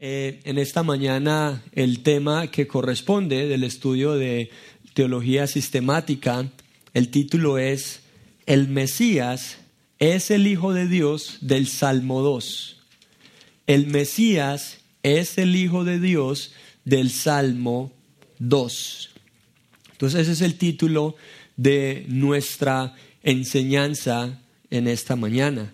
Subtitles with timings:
[0.00, 4.50] Eh, en esta mañana el tema que corresponde del estudio de
[4.92, 6.50] teología sistemática,
[6.92, 8.02] el título es
[8.46, 9.58] El Mesías
[9.98, 12.76] es el Hijo de Dios del Salmo 2.
[13.66, 16.52] El Mesías es el Hijo de Dios
[16.84, 17.92] del Salmo
[18.38, 19.10] 2.
[19.92, 21.16] Entonces ese es el título
[21.56, 25.72] de nuestra enseñanza en esta mañana.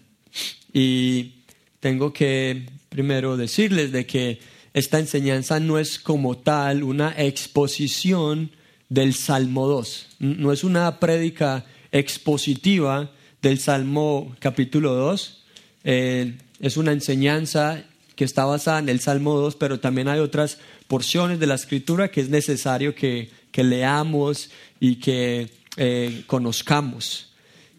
[0.72, 1.32] Y
[1.80, 4.40] tengo que primero decirles de que
[4.74, 8.50] esta enseñanza no es como tal una exposición
[8.88, 15.44] del Salmo 2, no es una prédica expositiva del Salmo capítulo 2,
[15.84, 17.84] eh, es una enseñanza
[18.16, 22.10] que está basada en el Salmo 2, pero también hay otras porciones de la escritura
[22.10, 27.32] que es necesario que, leamos y que eh, conozcamos.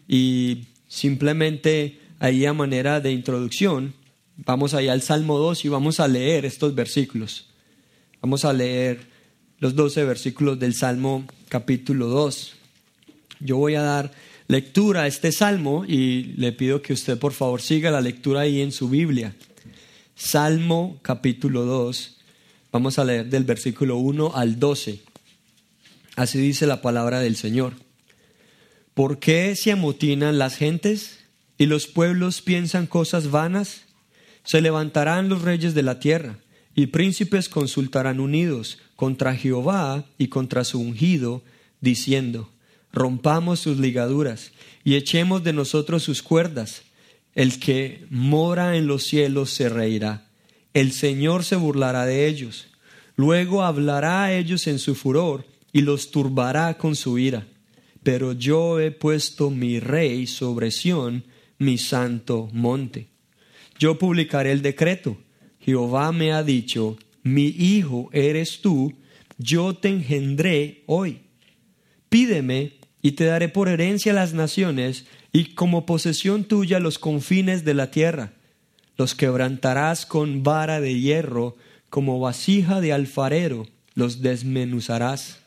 [0.08, 3.94] Y simplemente ahí a manera de introducción,
[4.36, 7.46] Vamos allá al Salmo 2 y vamos a leer estos versículos.
[8.20, 9.00] Vamos a leer
[9.58, 12.54] los 12 versículos del Salmo capítulo 2.
[13.40, 14.12] Yo voy a dar
[14.48, 18.62] lectura a este salmo y le pido que usted por favor siga la lectura ahí
[18.62, 19.34] en su Biblia.
[20.14, 22.16] Salmo capítulo 2.
[22.72, 25.00] Vamos a leer del versículo 1 al 12.
[26.16, 27.74] Así dice la palabra del Señor.
[28.94, 31.18] ¿Por qué se amotinan las gentes
[31.58, 33.82] y los pueblos piensan cosas vanas?
[34.44, 36.38] Se levantarán los reyes de la tierra,
[36.74, 41.42] y príncipes consultarán unidos contra Jehová y contra su ungido,
[41.80, 42.50] diciendo,
[42.92, 44.52] rompamos sus ligaduras
[44.84, 46.82] y echemos de nosotros sus cuerdas.
[47.34, 50.28] El que mora en los cielos se reirá.
[50.74, 52.68] El Señor se burlará de ellos.
[53.16, 57.46] Luego hablará a ellos en su furor y los turbará con su ira.
[58.02, 61.24] Pero yo he puesto mi rey sobre Sión,
[61.58, 63.11] mi santo monte.
[63.82, 65.16] Yo publicaré el decreto.
[65.58, 68.94] Jehová me ha dicho, mi hijo eres tú,
[69.38, 71.22] yo te engendré hoy.
[72.08, 77.74] Pídeme y te daré por herencia las naciones y como posesión tuya los confines de
[77.74, 78.34] la tierra.
[78.96, 81.56] Los quebrantarás con vara de hierro,
[81.90, 83.66] como vasija de alfarero,
[83.96, 85.40] los desmenuzarás.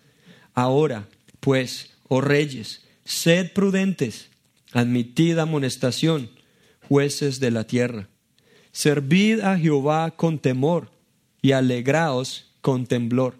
[0.54, 1.08] Ahora,
[1.40, 4.28] pues, oh reyes, sed prudentes,
[4.74, 6.32] admitid amonestación,
[6.90, 8.10] jueces de la tierra.
[8.76, 10.92] Servid a Jehová con temor
[11.42, 13.40] y alegraos con temblor.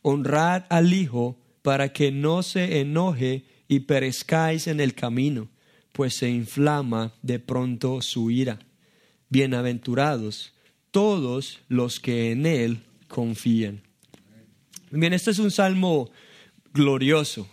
[0.00, 5.50] Honrad al Hijo para que no se enoje y perezcáis en el camino,
[5.92, 8.60] pues se inflama de pronto su ira.
[9.28, 10.54] Bienaventurados
[10.90, 13.82] todos los que en Él confían.
[14.90, 16.10] Bien, este es un salmo
[16.72, 17.46] glorioso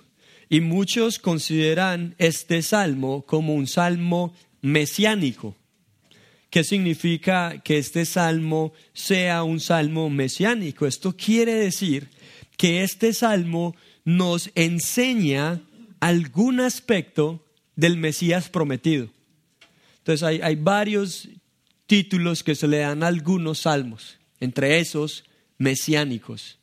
[0.47, 5.57] y muchos consideran este salmo como un salmo mesiánico.
[6.49, 10.87] ¿Qué significa que este salmo sea un salmo mesiánico?
[10.87, 12.09] Esto quiere decir
[12.57, 15.61] que este salmo nos enseña
[15.99, 17.45] algún aspecto
[17.75, 19.09] del Mesías prometido.
[19.99, 21.29] Entonces hay, hay varios
[21.85, 25.25] títulos que se le dan a algunos salmos, entre esos
[25.59, 26.57] mesiánicos.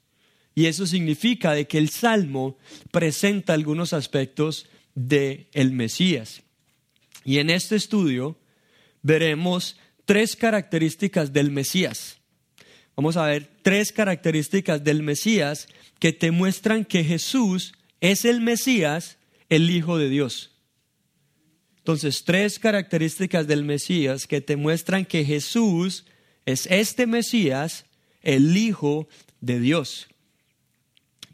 [0.54, 2.58] Y eso significa de que el salmo
[2.90, 6.42] presenta algunos aspectos del el Mesías.
[7.24, 8.36] Y en este estudio
[9.06, 12.18] veremos tres características del Mesías.
[12.96, 15.68] Vamos a ver tres características del Mesías
[16.00, 19.18] que te muestran que Jesús es el Mesías,
[19.48, 20.56] el Hijo de Dios.
[21.78, 26.04] Entonces, tres características del Mesías que te muestran que Jesús
[26.44, 27.86] es este Mesías,
[28.22, 29.08] el Hijo
[29.40, 30.08] de Dios.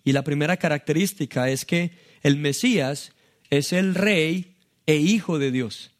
[0.04, 3.12] Y la primera característica es que el Mesías
[3.49, 5.91] es el Rey e Hijo de Dios.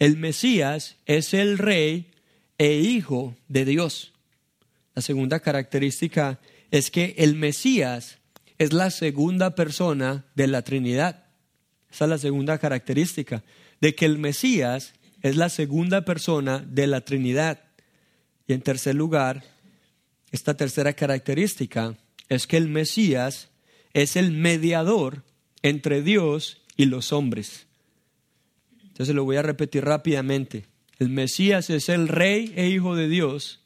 [0.00, 2.10] El Mesías es el rey
[2.56, 4.14] e hijo de Dios.
[4.94, 6.40] La segunda característica
[6.70, 8.18] es que el Mesías
[8.56, 11.26] es la segunda persona de la Trinidad.
[11.90, 13.44] Esa es la segunda característica,
[13.82, 17.60] de que el Mesías es la segunda persona de la Trinidad.
[18.46, 19.44] Y en tercer lugar,
[20.30, 21.98] esta tercera característica
[22.30, 23.50] es que el Mesías
[23.92, 25.24] es el mediador
[25.62, 27.66] entre Dios y los hombres.
[29.00, 30.66] Entonces lo voy a repetir rápidamente.
[30.98, 33.60] El Mesías es el Rey e Hijo de Dios.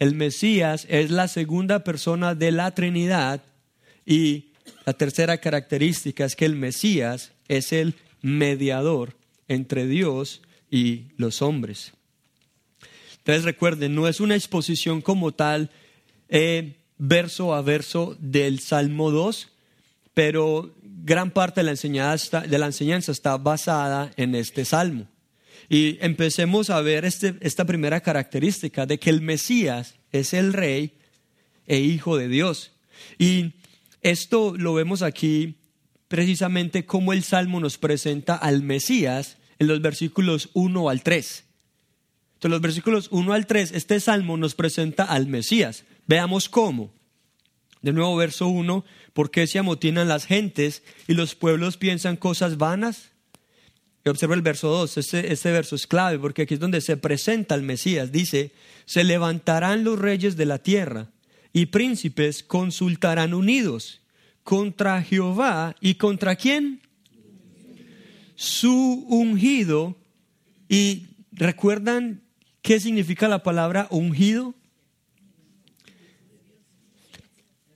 [0.00, 3.44] El Mesías es la segunda persona de la Trinidad.
[4.04, 4.46] Y
[4.84, 9.14] la tercera característica es que el Mesías es el mediador
[9.46, 11.92] entre Dios y los hombres.
[13.18, 15.70] Entonces recuerden, no es una exposición como tal,
[16.28, 19.48] eh, verso a verso del Salmo 2,
[20.12, 25.08] pero gran parte de la, enseñanza, de la enseñanza está basada en este salmo.
[25.68, 30.94] Y empecemos a ver este, esta primera característica de que el Mesías es el rey
[31.66, 32.72] e hijo de Dios.
[33.18, 33.54] Y
[34.00, 35.56] esto lo vemos aquí
[36.08, 41.44] precisamente como el Salmo nos presenta al Mesías en los versículos 1 al 3.
[42.34, 45.84] Entonces, los versículos 1 al 3, este Salmo nos presenta al Mesías.
[46.06, 46.92] Veamos cómo.
[47.80, 52.58] De nuevo, verso 1, ¿por qué se amotinan las gentes y los pueblos piensan cosas
[52.58, 53.10] vanas?
[54.04, 56.96] Y observa el verso 2, este, este verso es clave porque aquí es donde se
[56.96, 58.10] presenta el Mesías.
[58.10, 58.52] Dice,
[58.84, 61.08] se levantarán los reyes de la tierra
[61.52, 64.00] y príncipes consultarán unidos
[64.42, 66.80] contra Jehová y contra quién?
[68.34, 69.96] Su ungido.
[70.68, 72.22] ¿Y recuerdan
[72.60, 74.54] qué significa la palabra ungido?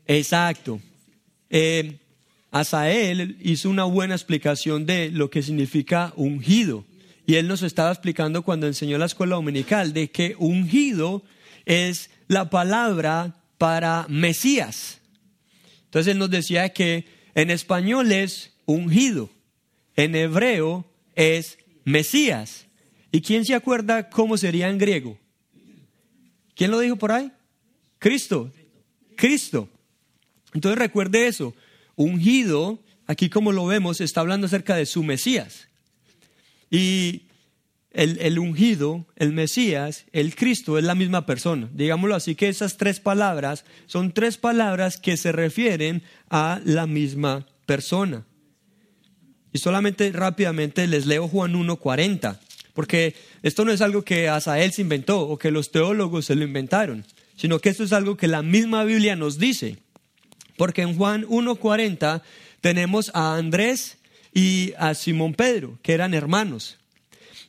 [0.06, 0.80] Exacto.
[1.58, 2.00] Eh,
[2.50, 6.84] Asael hizo una buena explicación de lo que significa ungido.
[7.26, 11.22] Y él nos estaba explicando cuando enseñó la escuela dominical de que ungido
[11.64, 15.00] es la palabra para Mesías.
[15.84, 19.30] Entonces él nos decía que en español es ungido,
[19.96, 22.66] en hebreo es Mesías.
[23.12, 25.18] ¿Y quién se acuerda cómo sería en griego?
[26.54, 27.32] ¿Quién lo dijo por ahí?
[27.98, 28.52] Cristo.
[29.16, 29.70] Cristo.
[30.56, 31.54] Entonces recuerde eso.
[31.96, 35.68] Ungido, aquí como lo vemos, está hablando acerca de su Mesías.
[36.70, 37.26] Y
[37.92, 41.68] el, ungido, el Mesías, el Cristo es la misma persona.
[41.74, 47.46] Digámoslo así que esas tres palabras son tres palabras que se refieren a la misma
[47.66, 48.24] persona.
[49.52, 52.38] Y solamente rápidamente les leo Juan 1.40,
[52.72, 56.44] porque esto no es algo que Asael se inventó o que los teólogos se lo
[56.44, 57.04] inventaron,
[57.36, 59.84] sino que esto es algo que la misma Biblia nos dice.
[60.56, 62.22] Porque en Juan 1.40
[62.60, 63.98] tenemos a Andrés
[64.32, 66.78] y a Simón Pedro, que eran hermanos.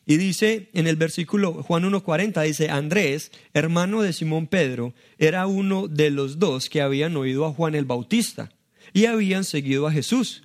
[0.06, 5.90] Y dice en el versículo Juan 1.40, dice, Andrés, hermano de Simón Pedro, era uno
[5.90, 8.50] de los dos que habían oído a Juan el Bautista
[8.94, 10.44] y habían seguido a Jesús.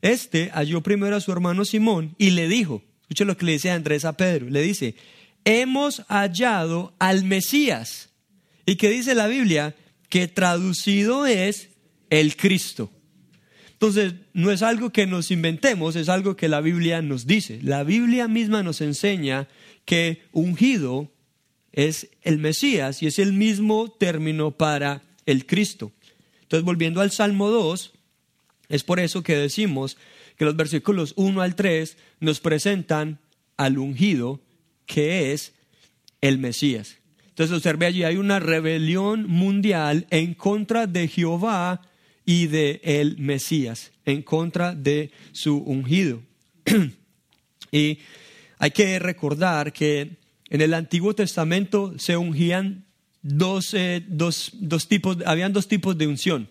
[0.00, 3.72] Este halló primero a su hermano Simón y le dijo, escucha lo que le dice
[3.72, 4.94] Andrés a Pedro, le dice,
[5.44, 8.10] hemos hallado al Mesías.
[8.64, 9.74] ¿Y qué dice la Biblia?
[10.08, 11.69] Que traducido es
[12.10, 12.90] el Cristo.
[13.72, 17.60] Entonces, no es algo que nos inventemos, es algo que la Biblia nos dice.
[17.62, 19.48] La Biblia misma nos enseña
[19.86, 21.10] que ungido
[21.72, 25.92] es el Mesías y es el mismo término para el Cristo.
[26.42, 27.92] Entonces, volviendo al Salmo 2,
[28.68, 29.96] es por eso que decimos
[30.36, 33.18] que los versículos 1 al 3 nos presentan
[33.56, 34.40] al ungido
[34.86, 35.54] que es
[36.20, 36.96] el Mesías.
[37.28, 41.82] Entonces observe allí, hay una rebelión mundial en contra de Jehová
[42.30, 46.22] y de el Mesías, en contra de su ungido.
[47.72, 47.98] y
[48.56, 50.18] hay que recordar que
[50.48, 52.84] en el Antiguo Testamento se ungían
[53.20, 56.48] dos, eh, dos, dos tipos, habían dos tipos de unción.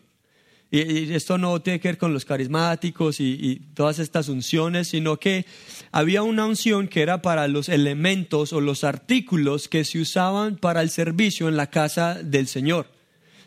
[0.69, 5.17] Y, esto no tiene que ver con los carismáticos y, y, todas estas unciones, sino
[5.17, 5.45] que
[5.93, 10.81] había una unción que era para los elementos o los artículos que se usaban para
[10.81, 12.98] el servicio en la casa del Señor.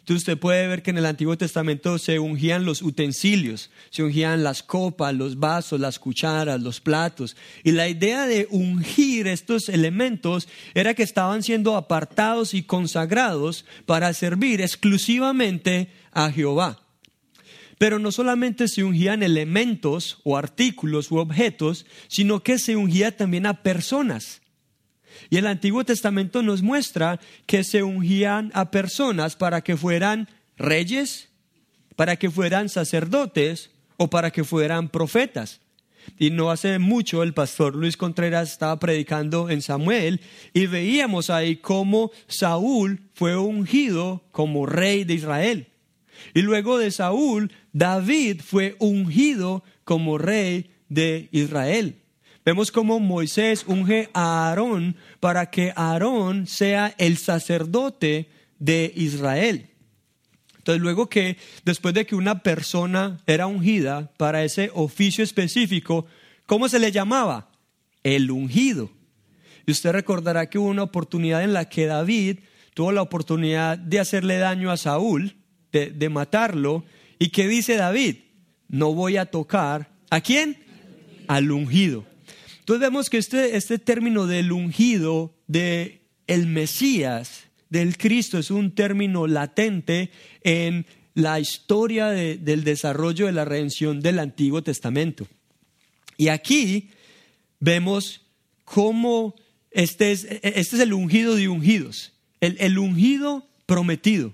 [0.02, 4.42] Entonces usted puede ver que en el Antiguo Testamento se ungían los utensilios, se ungían
[4.42, 7.36] las copas, los vasos, las cucharas, los platos.
[7.62, 14.12] Y la idea de ungir estos elementos era que estaban siendo apartados y consagrados para
[14.12, 16.82] servir exclusivamente a Jehová.
[17.78, 23.46] Pero no solamente se ungían elementos o artículos u objetos, sino que se ungía también
[23.46, 24.41] a personas.
[25.32, 31.30] Y el Antiguo Testamento nos muestra que se ungían a personas para que fueran reyes,
[31.96, 35.62] para que fueran sacerdotes o para que fueran profetas.
[36.18, 40.20] Y no hace mucho el pastor Luis Contreras estaba predicando en Samuel
[40.52, 45.68] y veíamos ahí cómo Saúl fue ungido como rey de Israel.
[46.34, 52.01] Y luego de Saúl, David fue ungido como rey de Israel.
[52.44, 59.70] Vemos cómo Moisés unge a Aarón para que Aarón sea el sacerdote de Israel.
[60.58, 66.06] Entonces, luego que después de que una persona era ungida para ese oficio específico,
[66.46, 67.50] ¿cómo se le llamaba?
[68.02, 68.90] El ungido.
[69.66, 72.38] Y usted recordará que hubo una oportunidad en la que David
[72.74, 75.36] tuvo la oportunidad de hacerle daño a Saúl,
[75.72, 76.84] de, matarlo.
[77.18, 78.16] ¿Y qué dice David?
[78.68, 79.90] No voy a tocar.
[80.10, 80.58] ¿A quién?
[81.28, 82.04] Al ungido.
[82.78, 89.26] Vemos que este, este término del ungido, de el Mesías, del Cristo, es un término
[89.26, 90.10] latente
[90.42, 95.26] en la historia del desarrollo de la redención del Antiguo Testamento.
[96.16, 96.90] Y aquí
[97.60, 98.22] vemos
[98.64, 99.34] cómo
[99.70, 102.12] este es, este es el ungido de ungidos.
[102.40, 104.32] El, el ungido prometido.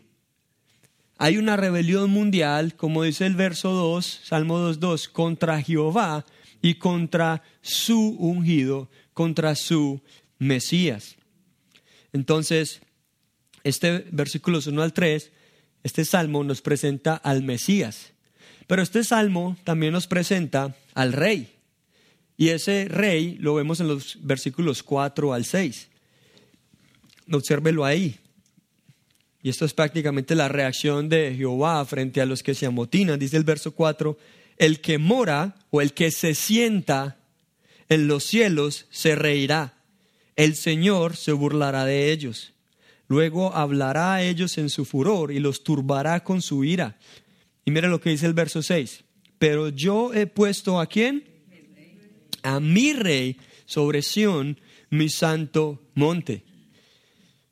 [1.17, 6.25] Hay una rebelión mundial, como dice el verso 2, Salmo 2.2, contra Jehová
[6.63, 10.01] y contra su ungido, contra su
[10.39, 11.17] Mesías.
[12.13, 12.81] Entonces,
[13.65, 15.31] este versículo 1 al 3,
[15.83, 18.13] este salmo nos presenta al Mesías.
[18.67, 21.55] Pero este salmo también nos presenta al rey.
[22.37, 25.89] Y ese rey lo vemos en los versículos 4 al 6.
[27.33, 28.19] Obsérvelo ahí.
[29.43, 33.19] Y esto es prácticamente la reacción de Jehová frente a los que se amotinan.
[33.19, 34.19] Dice el verso 4,
[34.59, 37.19] el que mora o el que se sienta
[37.89, 39.75] en los cielos se reirá.
[40.37, 42.53] El Señor se burlará de ellos.
[43.09, 46.99] Luego hablará a ellos en su furor y los turbará con su ira.
[47.65, 49.05] Y mira lo que dice el verso 6.
[49.39, 51.25] Pero yo he puesto a quién?
[52.43, 54.61] A mi rey sobre Sión,
[54.91, 56.45] mi santo monte.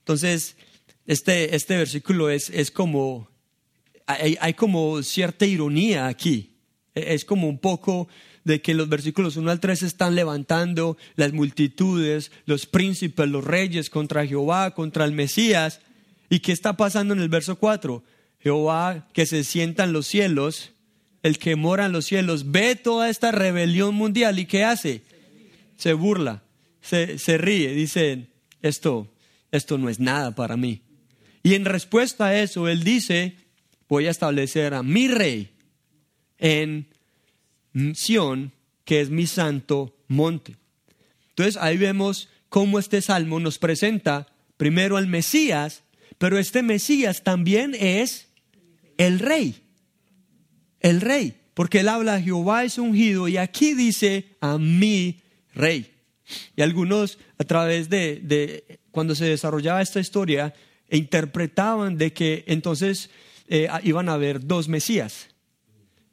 [0.01, 0.57] Entonces,
[1.07, 3.31] este, este versículo es, es como,
[4.07, 6.56] hay, hay, como cierta ironía aquí.
[6.97, 8.09] Es como un poco
[8.45, 13.91] de que los versículos 1 al 3 están levantando las multitudes, los príncipes, los reyes
[13.91, 15.81] contra Jehová, contra el Mesías.
[16.31, 18.03] ¿Y qué está pasando en el verso 4?
[18.41, 20.73] Jehová que se sienta en los cielos,
[21.23, 25.03] el que mora en los cielos, ve toda esta rebelión mundial y ¿qué hace?
[25.77, 26.45] Se burla,
[26.81, 28.29] se, se ríe, dice,
[28.63, 29.13] esto,
[29.51, 30.81] esto no es nada para mí.
[31.43, 33.37] Y en respuesta a eso, él dice,
[33.87, 35.56] voy a establecer a mi rey
[36.39, 36.89] en
[37.95, 38.53] Sión,
[38.85, 40.57] que es mi santo monte.
[41.31, 44.27] Entonces ahí vemos cómo este salmo nos presenta
[44.57, 45.83] primero al Mesías,
[46.19, 48.29] pero este Mesías también es
[48.97, 49.63] el rey.
[50.81, 55.21] El rey, porque él habla, Jehová es ungido y aquí dice a mi
[55.55, 55.93] rey.
[56.57, 60.55] Y algunos a través de, de cuando se desarrollaba esta historia,
[60.91, 63.11] interpretaban de que entonces
[63.49, 65.29] eh, iban a haber dos Mesías,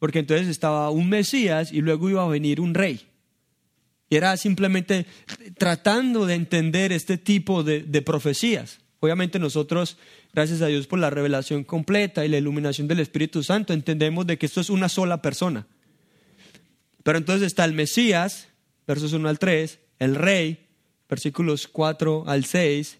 [0.03, 3.07] porque entonces estaba un Mesías y luego iba a venir un rey.
[4.09, 5.05] Y era simplemente
[5.57, 8.81] tratando de entender este tipo de, profecías.
[8.99, 9.97] Obviamente nosotros
[10.33, 14.37] gracias a Dios por la revelación completa y la iluminación del Espíritu Santo, entendemos de
[14.37, 15.67] que esto es una sola persona.
[17.03, 18.49] Pero entonces está el Mesías,
[18.85, 20.67] versos 1 al 3, el Rey,
[21.07, 22.97] versículos 4 al 6,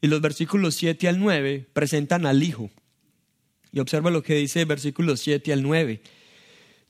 [0.00, 2.72] y los versículos 7 al 9 presentan al Hijo.
[3.70, 6.02] Y observa lo que dice versículos 7 al 9.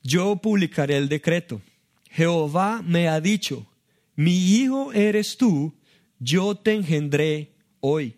[0.05, 1.63] Yo publicaré el decreto.
[2.11, 3.67] Jehová me ha dicho,
[4.15, 5.75] mi hijo eres tú,
[6.21, 8.15] yo te engendré hoy.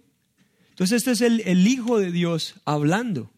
[0.70, 3.30] Entonces este es el, el, Hijo de Dios hablando.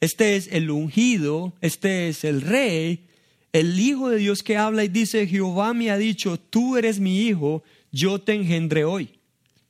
[0.00, 3.06] Este es el ungido, este es el rey,
[3.52, 7.22] el Hijo de Dios que habla y dice, Jehová me ha dicho, tú eres mi
[7.22, 9.18] hijo, yo te engendré hoy.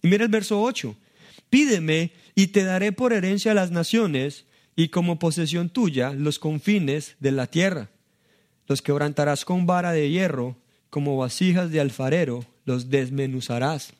[0.02, 0.94] Y mira el verso 8,
[1.48, 4.44] pídeme y te daré por herencia las naciones
[4.76, 7.90] y como posesión tuya los confines de la tierra.
[8.66, 10.56] Los quebrantarás con vara de hierro,
[10.90, 13.92] como vasijas de alfarero, los desmenuzarás.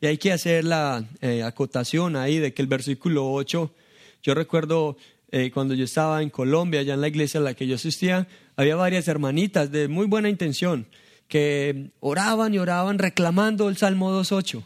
[0.00, 3.74] Y hay que hacer la eh, acotación ahí de que el versículo 8,
[4.22, 4.96] yo recuerdo
[5.30, 8.28] eh, cuando yo estaba en Colombia, allá en la iglesia a la que yo asistía,
[8.56, 10.86] había varias hermanitas de muy buena intención
[11.26, 14.62] que oraban y oraban reclamando el Salmo 2.8.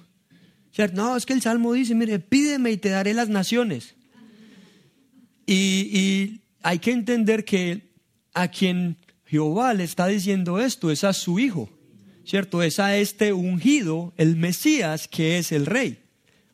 [0.94, 3.94] No, es que el Salmo dice, mire, pídeme y te daré las naciones.
[5.44, 7.91] Y, y hay que entender que
[8.34, 11.68] a quien Jehová le está diciendo esto es a su hijo.
[12.24, 12.62] ¿cierto?
[12.62, 15.98] Es a este ungido, el Mesías, que es el rey.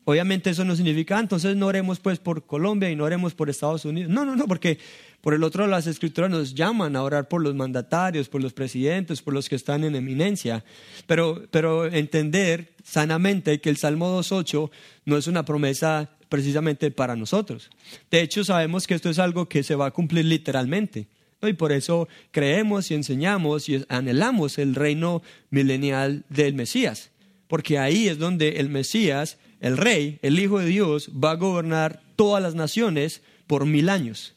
[0.05, 3.49] Obviamente eso no significa, ah, entonces no oremos pues por Colombia y no oremos por
[3.49, 4.11] Estados Unidos.
[4.11, 4.79] No, no, no, porque
[5.21, 9.21] por el otro las escrituras nos llaman a orar por los mandatarios, por los presidentes,
[9.21, 10.63] por los que están en eminencia.
[11.05, 14.71] Pero, pero entender sanamente que el Salmo 2.8
[15.05, 17.69] no es una promesa precisamente para nosotros.
[18.09, 21.07] De hecho, sabemos que esto es algo que se va a cumplir literalmente.
[21.41, 27.11] Y por eso creemos y enseñamos y anhelamos el reino milenial del Mesías,
[27.47, 32.01] porque ahí es donde el Mesías, el rey, el Hijo de Dios, va a gobernar
[32.17, 34.35] todas las naciones por mil años.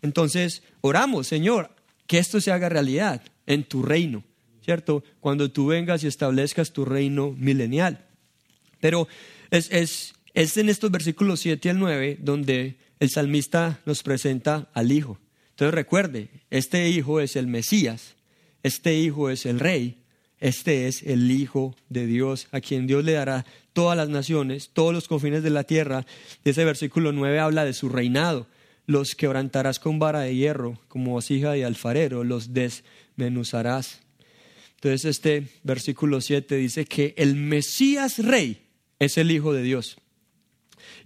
[0.00, 1.70] Entonces, oramos, Señor,
[2.06, 4.24] que esto se haga realidad en tu reino,
[4.62, 5.04] ¿cierto?
[5.20, 8.06] Cuando tú vengas y establezcas tu reino milenial.
[8.80, 9.08] Pero
[9.50, 14.92] es, es, es en estos versículos 7 al 9 donde el salmista nos presenta al
[14.92, 15.18] Hijo.
[15.54, 18.16] Entonces recuerde, este hijo es el Mesías,
[18.62, 20.04] este hijo es el rey,
[20.40, 24.92] este es el Hijo de Dios, a quien Dios le dará todas las naciones, todos
[24.92, 26.04] los confines de la tierra.
[26.44, 28.46] Ese versículo 9 habla de su reinado.
[28.84, 34.00] Los quebrantarás con vara de hierro, como vasija de alfarero, los desmenuzarás.
[34.74, 38.66] Entonces este versículo 7 dice que el Mesías rey
[38.98, 39.96] es el Hijo de Dios.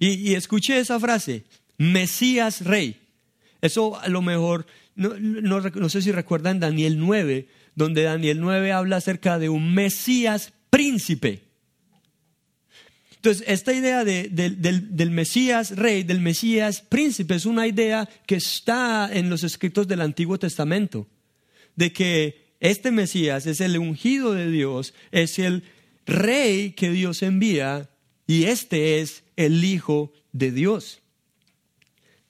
[0.01, 1.45] Y, escuché esa frase,
[1.77, 2.97] Mesías Rey.
[3.61, 8.97] Eso a lo mejor, no, no sé si recuerdan Daniel 9, donde Daniel 9 habla
[8.97, 11.49] acerca de un Mesías príncipe.
[13.19, 19.29] Entonces, esta idea del, Mesías rey, del Mesías príncipe, es una idea que está en
[19.29, 21.09] los escritos del Antiguo Testamento,
[21.75, 25.65] de que este Mesías es el ungido de Dios, es el
[26.07, 27.91] rey que Dios envía
[28.27, 31.01] y este es el Hijo de Dios.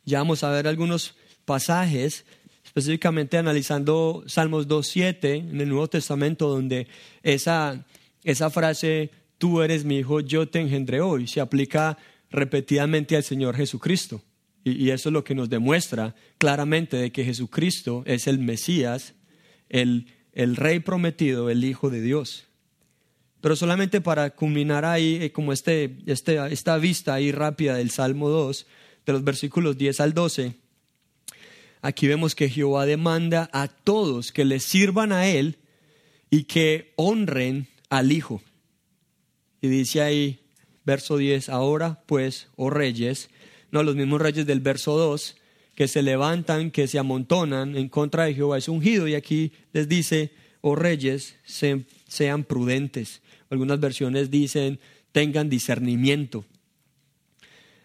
[0.08, 2.24] Ya vamos a ver algunos pasajes,
[2.64, 6.86] específicamente analizando Salmos 2.7 en el Nuevo Testamento, donde
[7.22, 7.84] esa,
[8.24, 11.98] esa frase tú eres mi hijo, yo te engendré hoy, se aplica
[12.30, 14.22] repetidamente al Señor Jesucristo.
[14.64, 19.14] Y, eso es lo que nos demuestra claramente de que Jesucristo es el Mesías,
[19.68, 22.46] el, el Rey prometido, el Hijo de Dios.
[23.42, 28.30] Pero solamente para culminar ahí, eh, como este, este, esta vista ahí rápida del Salmo
[28.30, 28.66] 2,
[29.08, 30.52] de los versículos 10 al 12,
[31.80, 35.56] aquí vemos que Jehová demanda a todos que le sirvan a Él
[36.28, 38.42] y que honren al Hijo.
[39.62, 40.40] Y dice ahí,
[40.84, 43.30] verso 10, ahora pues, oh reyes,
[43.70, 45.36] no los mismos reyes del verso 2,
[45.74, 49.08] que se levantan, que se amontonan en contra de Jehová es ungido.
[49.08, 53.22] Y aquí les dice, oh reyes, sean prudentes.
[53.48, 54.80] Algunas versiones dicen,
[55.12, 56.44] tengan discernimiento.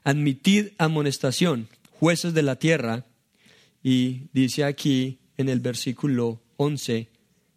[0.03, 3.05] Admitid amonestación, jueces de la tierra.
[3.81, 7.09] Y dice aquí en el versículo 11,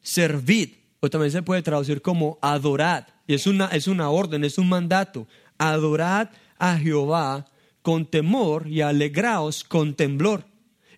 [0.03, 4.59] servid, o también se puede traducir como adorad y es una, es una orden, es
[4.59, 5.27] un mandato.
[5.59, 7.47] Adorad a Jehová
[7.83, 10.45] con temor y alegraos con temblor.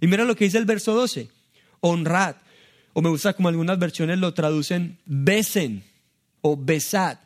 [0.00, 1.28] Y mira lo que dice el verso 12.
[1.80, 2.36] Honrad.
[2.92, 5.84] O me gusta como algunas versiones lo traducen, besen
[6.40, 7.18] o besad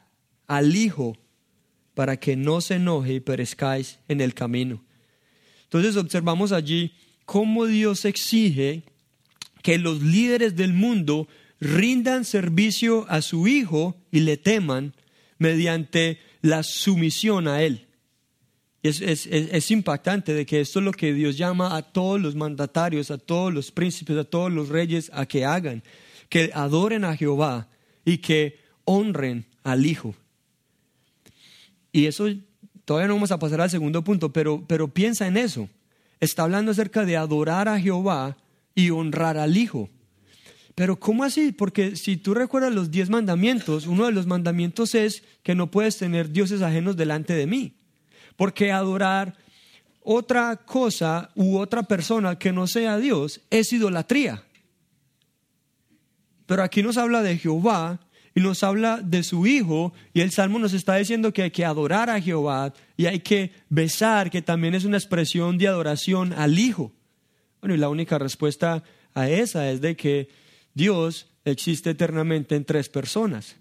[0.47, 1.17] al Hijo
[1.95, 4.83] para que no se enoje y perezcáis en el camino.
[5.65, 6.93] Entonces observamos allí
[7.25, 8.83] cómo Dios exige
[9.63, 11.28] que los líderes del mundo
[11.61, 14.95] rindan servicio a su Hijo y le teman
[15.39, 17.87] mediante la sumisión a Él.
[18.83, 23.13] Es, es, impactante de que esto es lo que Dios llama a todos los mandatarios,
[23.13, 25.85] a todos los príncipes, a todos los reyes a que hagan,
[26.28, 27.69] que adoren a Jehová
[28.05, 30.17] y que honren al Hijo.
[31.93, 32.26] Y eso
[32.85, 35.69] todavía no vamos a pasar al segundo punto, pero, pero piensa en eso.
[36.21, 38.37] Está hablando acerca de adorar a Jehová
[38.75, 39.91] y honrar al Hijo.
[40.75, 41.52] Pero ¿cómo así?
[41.52, 45.99] Porque si tú recuerdas los diez mandamientos, uno de los mandamientos es que no puedes
[45.99, 47.75] tener dioses ajenos delante de mí.
[48.37, 49.37] Porque adorar
[50.02, 54.43] otra cosa u otra persona que no sea Dios es idolatría.
[56.47, 58.00] Pero aquí nos habla de Jehová
[58.34, 61.64] y nos habla de su Hijo y el Salmo nos está diciendo que hay que
[61.64, 66.58] adorar a Jehová y hay que besar, que también es una expresión de adoración al
[66.58, 66.92] Hijo.
[67.60, 68.82] Bueno, y la única respuesta
[69.14, 70.28] a esa es de que
[70.75, 73.56] Dios existe eternamente en tres personas.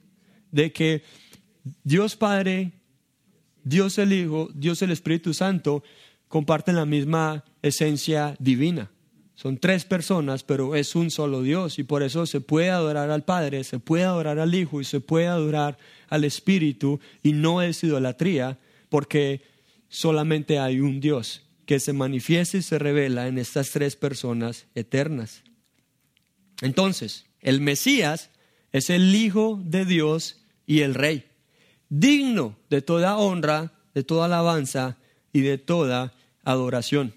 [0.51, 1.03] De que
[1.83, 2.71] Dios Padre,
[3.63, 5.83] Dios el Hijo, Dios el Espíritu Santo
[6.27, 8.89] comparten la misma esencia divina.
[9.41, 13.23] Son tres personas, pero es un solo Dios y por eso se puede adorar al
[13.23, 17.83] Padre, se puede adorar al Hijo y se puede adorar al Espíritu y no es
[17.83, 19.41] idolatría porque
[19.89, 25.41] solamente hay un Dios que se manifiesta y se revela en estas tres personas eternas.
[26.61, 28.29] Entonces, el Mesías
[28.71, 31.25] es el Hijo de Dios y el Rey,
[31.89, 34.99] digno de toda honra, de toda alabanza
[35.33, 37.15] y de toda adoración.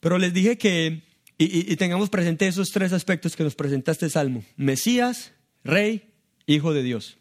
[0.00, 1.02] Pero les dije que,
[1.38, 5.32] y, tengamos presente esos tres aspectos que nos presenta este salmo, Mesías,
[5.62, 6.10] Rey,
[6.46, 7.18] Hijo de Dios.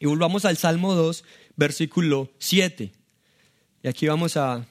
[0.00, 1.24] Y volvamos al Salmo 2,
[1.56, 2.92] versículo 7.
[3.82, 4.66] Y aquí vamos a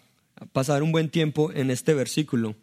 [0.53, 2.55] pasar un buen tiempo en este versículo.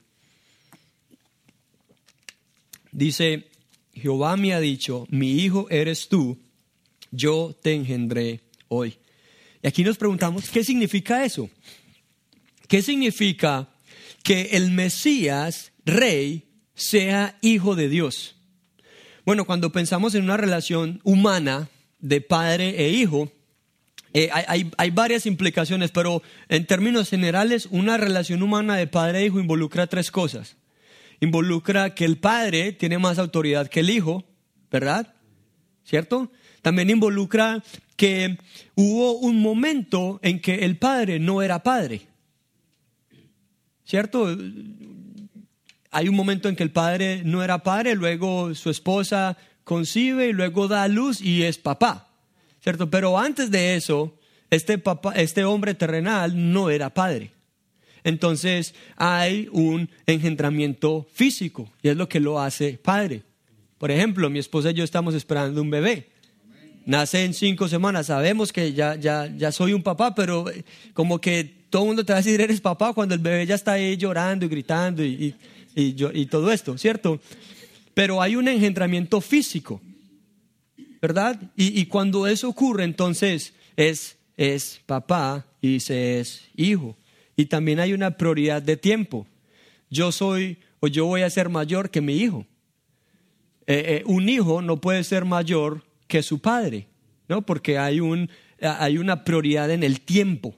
[2.93, 3.49] Dice,
[3.95, 6.39] Jehová me ha dicho, mi hijo eres tú,
[7.11, 8.99] yo te engendré hoy.
[9.63, 11.49] Y aquí nos preguntamos, ¿qué significa eso?
[12.69, 13.72] ¿Qué significa
[14.23, 18.37] que el Mesías, rey, sea hijo de Dios?
[19.25, 21.69] Bueno, cuando pensamos en una relación humana
[22.01, 23.31] de padre e hijo,
[24.15, 29.27] eh, hay, hay, varias implicaciones, pero en términos generales, una relación humana de padre e
[29.27, 30.57] hijo involucra tres cosas
[31.23, 34.25] involucra que el padre tiene más autoridad que el hijo,
[34.73, 35.15] ¿verdad?
[35.85, 36.33] ¿Cierto?
[36.63, 37.63] También involucra
[37.97, 38.39] que
[38.75, 42.09] hubo un momento en que el padre no era padre.
[43.93, 44.35] ¿Cierto?
[45.91, 50.33] Hay un momento en que el padre no era padre, luego su esposa concibe y
[50.33, 52.09] luego da a luz y es papá.
[52.63, 52.89] ¿Cierto?
[52.89, 57.33] Pero antes de eso, este, papá, este hombre terrenal no era padre.
[58.03, 63.25] Entonces hay un engendramiento físico y es lo que lo hace padre.
[63.77, 66.09] Por ejemplo, mi esposa y yo estamos esperando un bebé.
[66.87, 68.07] Nace en cinco semanas.
[68.07, 70.47] Sabemos que ya, ya, ya soy un papá, pero
[70.95, 73.55] como que todo el mundo te va a decir eres papá cuando el bebé ya
[73.55, 75.35] está ahí llorando y gritando y,
[75.75, 77.19] y, y todo esto, ¿cierto?
[77.95, 79.81] Pero hay un engendramiento físico,
[81.01, 81.41] ¿verdad?
[81.57, 86.95] Y, cuando eso ocurre, entonces es, es papá y se es hijo.
[87.37, 89.27] Y también hay una prioridad de tiempo.
[89.89, 92.45] Yo soy o yo voy a ser mayor que mi hijo.
[93.67, 96.87] Eh, eh, un hijo no puede ser mayor que su padre,
[97.29, 97.41] ¿no?
[97.41, 98.29] Porque hay, un,
[98.61, 100.55] hay una prioridad en el tiempo.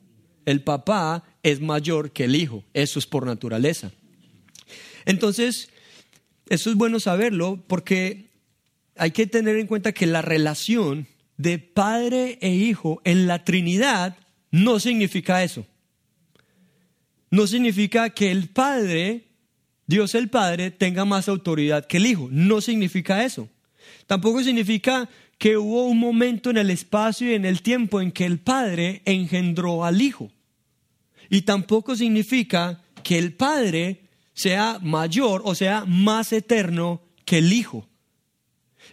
[0.46, 3.92] El papá es mayor que el hijo, eso es por naturaleza.
[5.04, 5.70] Entonces,
[6.48, 8.30] eso es bueno saberlo porque
[8.96, 14.16] hay que tener en cuenta que la relación de padre e hijo en la Trinidad
[14.50, 15.66] no significa eso
[17.35, 19.24] no significa que el Padre,
[19.88, 22.28] Dios el Padre, tenga más autoridad que el Hijo.
[22.30, 23.48] No significa eso.
[24.07, 28.25] Tampoco significa que hubo un momento en el espacio y en el tiempo en que
[28.25, 30.31] el Padre engendró al Hijo.
[31.29, 37.88] Y tampoco significa que el Padre sea mayor o sea más eterno que el Hijo.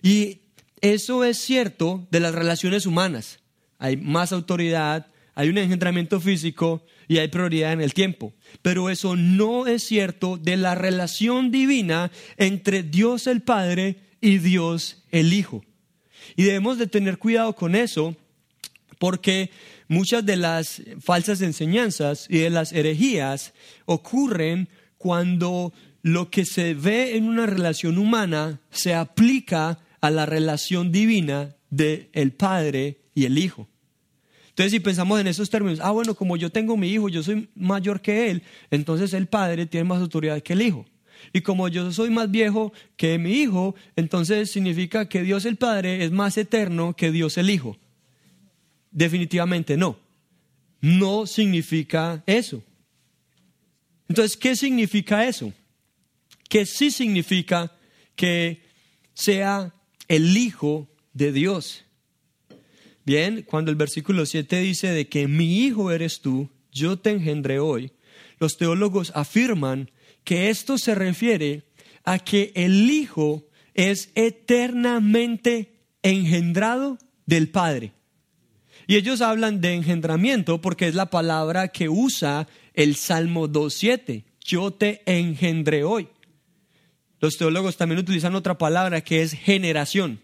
[0.02, 0.40] Y
[0.82, 3.40] eso es cierto de las relaciones humanas.
[3.78, 8.34] Hay más autoridad, hay un engendramiento físico y hay prioridad en el tiempo.
[8.62, 15.04] Pero eso no es cierto de la relación divina entre Dios el Padre y Dios
[15.12, 15.64] el Hijo.
[16.36, 18.16] Y debemos de tener cuidado con eso
[19.00, 19.50] porque
[19.88, 23.54] muchas de las falsas enseñanzas y de las herejías
[23.86, 30.92] ocurren cuando lo que se ve en una relación humana se aplica a la relación
[30.92, 33.68] divina del el Padre y el Hijo.
[34.50, 37.50] Entonces, si pensamos en esos términos, ah, bueno, como yo tengo mi hijo, yo soy
[37.56, 40.86] mayor que él, entonces el padre tiene más autoridad que el hijo.
[41.34, 46.04] Y como yo soy más viejo que mi hijo, entonces significa que Dios el Padre
[46.04, 47.78] es más eterno que Dios el Hijo.
[48.92, 50.00] Definitivamente no.
[50.82, 52.64] No significa eso.
[54.10, 55.54] Entonces, ¿qué significa eso?
[56.50, 57.72] Que sí significa
[58.16, 58.64] que
[59.14, 59.74] sea
[60.08, 61.86] el Hijo de Dios.
[63.06, 67.60] Bien, cuando el versículo 7 dice de que mi hijo eres tú, yo te engendré
[67.60, 67.92] hoy,
[68.38, 69.90] los teólogos afirman
[70.24, 71.64] que esto se refiere
[72.04, 77.94] a que el hijo es eternamente engendrado del Padre.
[78.88, 84.26] Y ellos hablan de engendramiento porque es la palabra que usa el Salmo 2.7.
[84.44, 86.10] Yo te engendré hoy.
[87.20, 90.20] Los teólogos también utilizan otra palabra que es generación.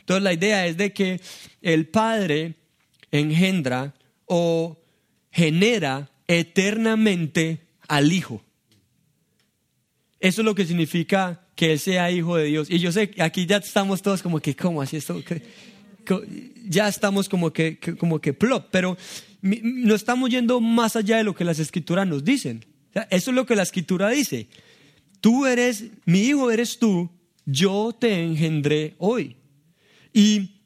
[0.00, 1.20] Entonces la idea es de que
[1.60, 2.54] el Padre
[3.10, 3.94] engendra
[4.26, 4.80] o
[5.30, 8.42] genera eternamente al Hijo.
[10.22, 12.70] Eso es lo que significa que Él sea Hijo de Dios.
[12.70, 15.20] Y yo sé que aquí ya estamos todos como que, ¿cómo así esto?
[16.64, 18.96] Ya estamos como que, como que plop, pero
[19.40, 22.64] no estamos yendo más allá de lo que las escrituras nos dicen.
[23.10, 24.46] eso es lo que la escritura dice.
[25.20, 27.10] Tú eres, mi hijo eres tú,
[27.44, 29.36] yo te engendré hoy.
[30.14, 30.60] Y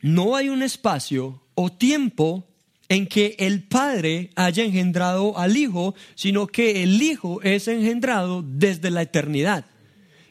[0.00, 2.47] no hay un espacio o tiempo
[2.88, 8.90] en que el Padre haya engendrado al Hijo, sino que el Hijo es engendrado desde
[8.90, 9.66] la eternidad.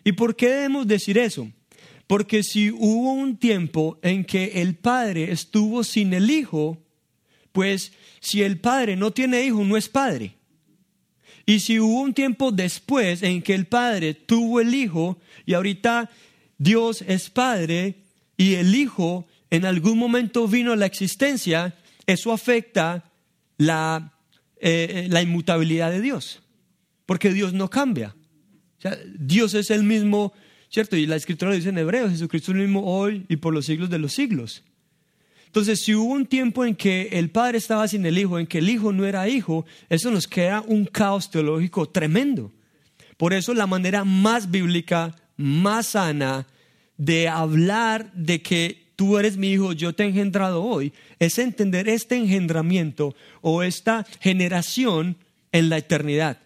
[0.04, 1.52] ¿Y por qué debemos decir eso?
[2.08, 6.82] Porque si hubo un tiempo en que el Padre estuvo sin el Hijo,
[7.52, 10.36] pues si el Padre no tiene Hijo, no es Padre.
[11.46, 16.10] Y si hubo un tiempo después en que el Padre tuvo el Hijo y ahorita
[16.58, 17.96] Dios es Padre,
[18.36, 21.76] y el Hijo en algún momento vino a la existencia,
[22.08, 23.12] eso afecta
[23.58, 24.14] la,
[24.60, 26.42] eh, eh, la inmutabilidad de Dios,
[27.06, 28.16] porque Dios no cambia.
[29.20, 30.34] Dios es el mismo,
[30.70, 30.96] ¿cierto?
[30.96, 33.90] Y la escritura dice en hebreo, Jesucristo es el mismo hoy y por los siglos
[33.90, 34.64] de los siglos.
[35.48, 38.60] Entonces, si hubo un tiempo en que el Padre estaba sin el Hijo, en que
[38.60, 42.52] el Hijo no era Hijo, eso nos queda un caos teológico tremendo.
[43.18, 46.48] Por eso la manera más bíblica, más sana,
[46.98, 51.88] de hablar de que tú eres mi hijo, yo te he engendrado hoy, es entender
[51.88, 55.16] este engendramiento o esta generación
[55.54, 56.40] en la eternidad.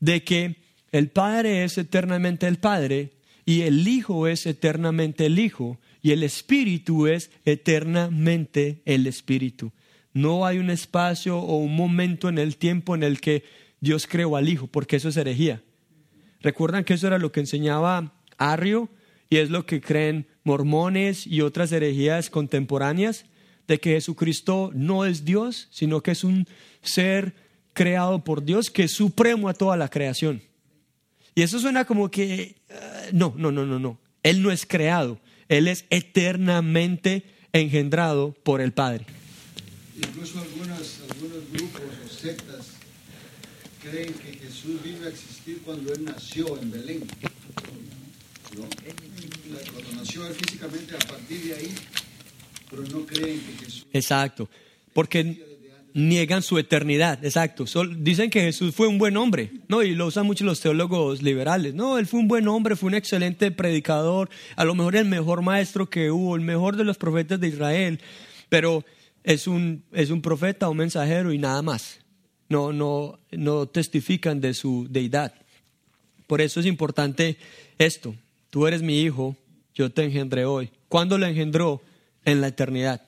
[0.00, 0.56] De que
[0.92, 3.12] el Padre es eternamente el Padre
[3.46, 9.72] y el Hijo es eternamente el Hijo y el Espíritu es eternamente el Espíritu.
[10.12, 13.44] No hay un espacio o un momento en el tiempo en el que
[13.80, 15.62] Dios creó al Hijo, porque eso es herejía.
[16.40, 18.90] ¿Recuerdan que eso era lo que enseñaba Arrio?
[19.34, 23.24] y es lo que creen mormones y otras herejías contemporáneas,
[23.66, 26.46] de que Jesucristo no es Dios, sino que es un
[26.82, 27.34] ser
[27.72, 30.42] creado por Dios que es supremo a toda la creación.
[31.34, 32.74] Y eso suena como que, uh,
[33.12, 33.98] no, no, no, no, no.
[34.22, 39.06] Él no es creado, Él es eternamente engendrado por el Padre.
[39.96, 42.74] Incluso algunas, algunos grupos o sectas
[43.82, 47.02] creen que Jesús vino a existir cuando Él nació en Belén.
[48.56, 48.66] ¿No?
[49.96, 51.74] Nació él físicamente, a partir de ahí,
[52.70, 53.86] pero no creen que Jesús...
[53.92, 54.48] Exacto,
[54.92, 55.54] porque
[55.94, 57.64] niegan su eternidad, exacto.
[57.96, 59.82] dicen que Jesús fue un buen hombre, ¿no?
[59.82, 61.74] Y lo usan mucho los teólogos liberales.
[61.74, 65.42] No, él fue un buen hombre, fue un excelente predicador, a lo mejor el mejor
[65.42, 68.00] maestro que hubo, el mejor de los profetas de Israel,
[68.48, 68.84] pero
[69.22, 72.00] es un, es un profeta, un mensajero y nada más.
[72.48, 75.32] No, no, no testifican de su deidad.
[76.26, 77.38] Por eso es importante
[77.78, 78.16] esto.
[78.54, 79.36] Tú eres mi hijo,
[79.74, 80.70] yo te engendré hoy.
[80.86, 81.82] ¿Cuándo lo engendró?
[82.24, 83.02] En la eternidad.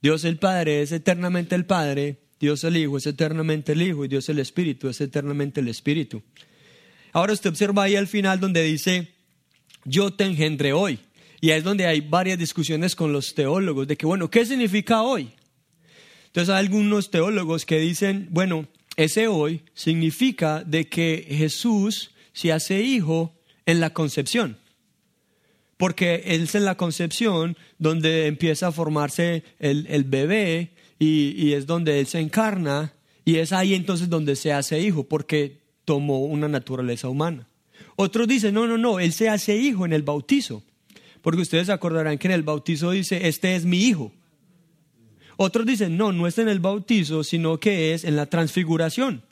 [0.00, 4.08] Dios el Padre es eternamente el Padre, Dios el Hijo es eternamente el Hijo y
[4.08, 6.22] Dios el Espíritu es eternamente el Espíritu.
[7.12, 9.12] Ahora usted observa ahí al final donde dice,
[9.84, 10.98] yo te engendré hoy.
[11.42, 15.02] Y ahí es donde hay varias discusiones con los teólogos de que, bueno, ¿qué significa
[15.02, 15.30] hoy?
[16.28, 22.80] Entonces hay algunos teólogos que dicen, bueno, ese hoy significa de que Jesús se hace
[22.80, 23.35] hijo
[23.66, 24.58] en la concepción
[25.76, 32.00] porque es en la concepción donde empieza a formarse el, bebé y, y, es donde
[32.00, 37.08] él se encarna y es ahí entonces donde se hace hijo, porque tomó una naturaleza
[37.08, 37.48] humana.
[37.96, 40.62] Otros dicen, no, no, no, él se hace hijo en el bautizo,
[41.22, 44.12] porque ustedes acordarán que en el bautizo dice, este es mi hijo.
[45.36, 49.22] Otros dicen, no, no es en el bautizo, sino que es en la transfiguración,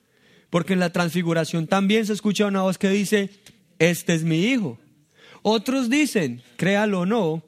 [0.51, 3.31] porque en la transfiguración también se escucha una voz que dice,
[3.91, 4.79] este es mi hijo.
[5.43, 7.45] Otros dicen, créalo o no,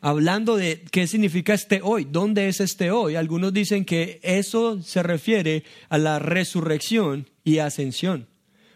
[0.00, 3.16] hablando de qué significa este hoy, dónde es este hoy.
[3.16, 8.28] Algunos dicen que eso se refiere a la resurrección y ascensión,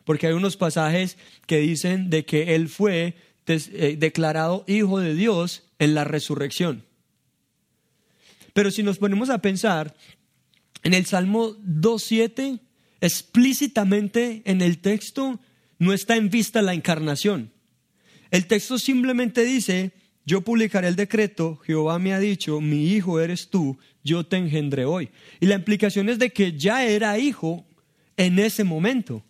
[0.04, 3.14] porque hay unos pasajes que dicen de que Él fue
[3.46, 6.84] eh, declarado hijo de Dios en la resurrección.
[8.52, 9.94] Pero si nos ponemos a pensar,
[10.82, 12.60] en el Salmo 2.7,
[13.00, 15.40] explícitamente en el texto
[15.84, 17.52] no está en vista la encarnación.
[18.30, 19.92] El texto simplemente dice,
[20.24, 24.86] yo publicaré el decreto, Jehová me ha dicho, mi hijo eres tú, yo te engendré
[24.86, 25.10] hoy.
[25.40, 27.66] Y la implicación es de que ya era hijo
[28.16, 29.22] en ese momento.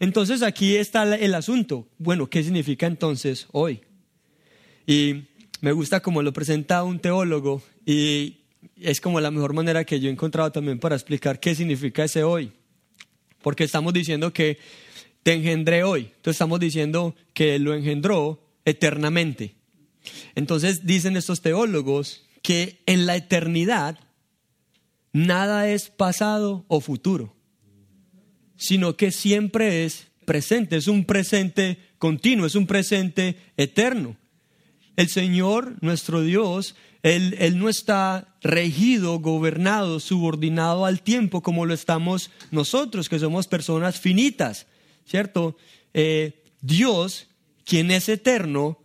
[0.00, 1.88] Entonces aquí está el asunto.
[1.96, 3.80] Bueno, ¿qué significa entonces hoy?
[4.86, 5.24] Y
[5.62, 8.40] me gusta como lo presenta un teólogo y
[8.76, 12.22] es como la mejor manera que yo he encontrado también para explicar qué significa ese
[12.22, 12.52] hoy.
[13.40, 14.58] Porque estamos diciendo que
[15.24, 16.02] te engendré hoy.
[16.02, 19.56] Entonces estamos diciendo que lo engendró eternamente.
[20.36, 23.98] Entonces dicen estos teólogos que en la eternidad
[25.12, 27.34] nada es pasado o futuro,
[28.56, 34.16] sino que siempre es presente, es un presente continuo, es un presente eterno.
[34.96, 41.72] El Señor, nuestro Dios, él, él, no está regido, gobernado, subordinado al tiempo como lo
[41.72, 44.66] estamos nosotros, que somos personas finitas.
[45.06, 45.56] ¿Cierto?
[45.92, 47.28] Eh, Dios,
[47.64, 48.78] quien es eterno,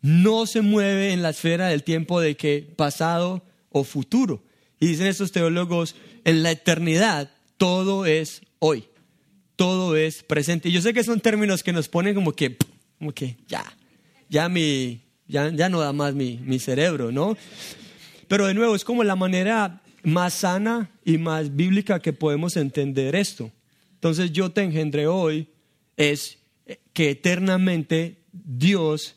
[0.00, 4.42] no se mueve en la esfera del tiempo de que pasado o futuro.
[4.78, 8.84] Y dicen estos teólogos, en la eternidad todo es hoy,
[9.56, 10.68] todo es presente.
[10.68, 12.56] Y yo sé que son términos que nos ponen como que,
[12.98, 13.64] como que ya,
[14.28, 17.36] ya, mi, ya, ya no da más mi, mi cerebro, ¿no?
[18.28, 23.16] Pero de nuevo, es como la manera más sana y más bíblica que podemos entender
[23.16, 23.50] esto.
[24.04, 25.48] Entonces yo te engendré hoy
[25.96, 26.36] es
[26.92, 29.16] que eternamente Dios,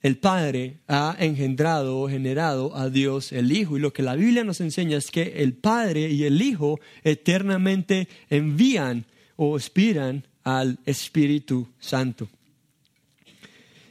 [0.00, 3.76] el Padre, ha engendrado o generado a Dios el Hijo.
[3.76, 8.08] Y lo que la Biblia nos enseña es que el Padre y el Hijo eternamente
[8.30, 9.04] envían
[9.36, 12.26] o aspiran al Espíritu Santo.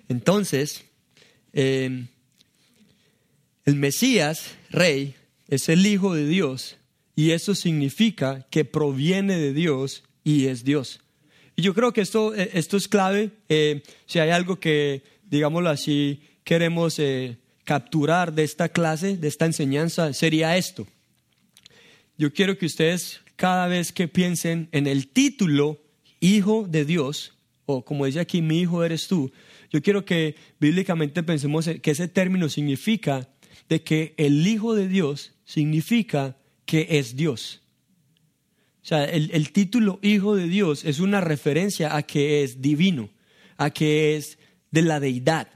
[0.09, 0.83] Entonces,
[1.53, 2.07] eh,
[3.65, 5.13] el Mesías, Rey,
[5.47, 6.77] es el Hijo de Dios
[7.15, 10.99] y eso significa que proviene de Dios y es Dios.
[11.55, 13.31] Y yo creo que esto, eh, esto es clave.
[13.49, 19.45] Eh, si hay algo que, digámoslo así, queremos eh, capturar de esta clase, de esta
[19.45, 20.87] enseñanza, sería esto.
[22.17, 25.79] Yo quiero que ustedes, cada vez que piensen en el título
[26.19, 27.33] Hijo de Dios,
[27.65, 29.31] o como dice aquí, mi hijo eres tú,
[29.71, 33.27] yo quiero que bíblicamente pensemos que ese término significa
[33.69, 37.62] de que el Hijo de Dios significa que es Dios.
[38.83, 43.09] O sea, el, título Hijo de Dios es una referencia a que es divino,
[43.55, 44.37] a que es
[44.71, 45.47] de la deidad.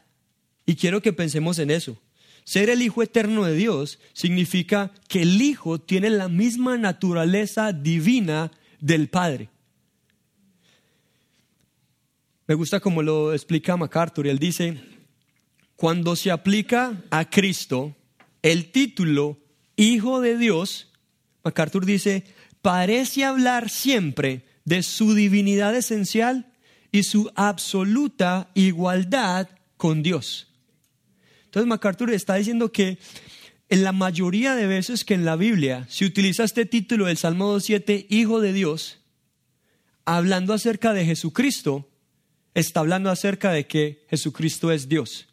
[0.65, 2.01] Y quiero que pensemos en eso.
[2.45, 8.49] Ser el Hijo eterno de Dios significa que el Hijo tiene la misma naturaleza divina
[8.79, 9.49] del Padre.
[12.47, 14.27] Me gusta como lo explica MacArthur.
[14.27, 14.81] Él dice,
[15.75, 17.93] cuando se aplica a Cristo
[18.41, 19.37] el título
[19.75, 20.93] Hijo de Dios,
[21.43, 22.23] MacArthur dice,
[22.67, 26.51] parece hablar siempre de su divinidad esencial
[26.91, 30.49] y su absoluta igualdad con Dios.
[31.45, 32.97] Entonces MacArthur está diciendo que
[33.69, 37.55] en la mayoría de veces que en la Biblia se utiliza este título del Salmo
[37.55, 38.99] 2.7, Hijo de Dios,
[40.03, 41.89] hablando acerca de Jesucristo,
[42.53, 45.29] está hablando acerca de que Jesucristo es Dios.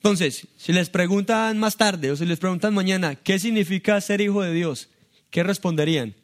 [0.00, 4.42] Entonces, si les preguntan más tarde o si les preguntan mañana, ¿qué significa ser hijo
[4.42, 4.90] de Dios?
[5.36, 6.14] ¿Qué responderían?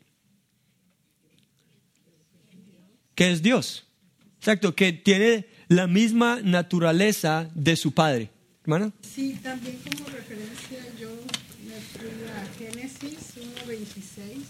[3.14, 3.84] Que es Dios.
[4.38, 8.30] Exacto, que tiene la misma naturaleza de su Padre.
[8.62, 8.90] ¿Hermana?
[9.02, 11.10] Sí, también como referencia yo
[11.68, 13.34] me fui a Génesis
[13.66, 14.44] 1.26,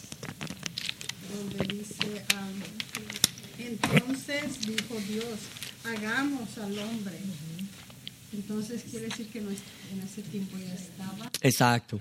[1.34, 2.22] donde dice,
[3.58, 5.40] entonces dijo Dios,
[5.82, 7.18] hagamos al hombre.
[8.32, 9.48] Entonces quiere decir que en
[10.04, 11.32] ese tiempo ya estaba.
[11.40, 12.00] Exacto,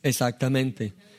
[0.00, 1.09] exactamente.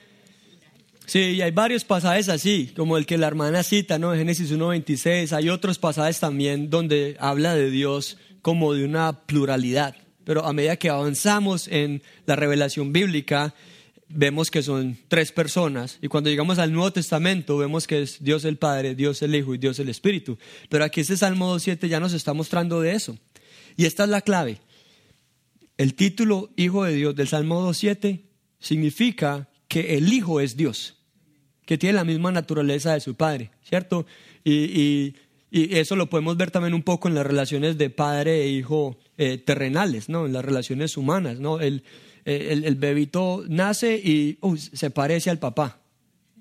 [1.12, 4.14] Sí, y hay varios pasajes así, como el que la hermana cita, ¿no?
[4.14, 5.34] Génesis 1.26.
[5.34, 9.94] Hay otros pasajes también donde habla de Dios como de una pluralidad.
[10.24, 13.54] Pero a medida que avanzamos en la revelación bíblica,
[14.08, 16.00] vemos que son tres personas.
[16.02, 19.54] Y cuando llegamos al Nuevo Testamento, vemos que es Dios el Padre, Dios el Hijo
[19.54, 20.38] y Dios el Espíritu.
[20.70, 23.18] Pero aquí este Salmo 2.7 ya nos está mostrando de eso.
[23.76, 24.62] Y esta es la clave.
[25.76, 28.22] El título Hijo de Dios del Salmo 2.7
[28.62, 31.01] significa que el Hijo es Dios,
[31.72, 34.06] que tiene la misma naturaleza de su Padre, ¿cierto?
[34.44, 35.16] Y,
[35.52, 39.38] eso lo podemos ver también un poco en las relaciones de padre e hijo eh,
[39.38, 40.26] terrenales, ¿no?
[40.26, 41.62] En las relaciones humanas, ¿no?
[41.62, 41.84] El,
[42.26, 45.80] el, bebito nace y se parece al papá,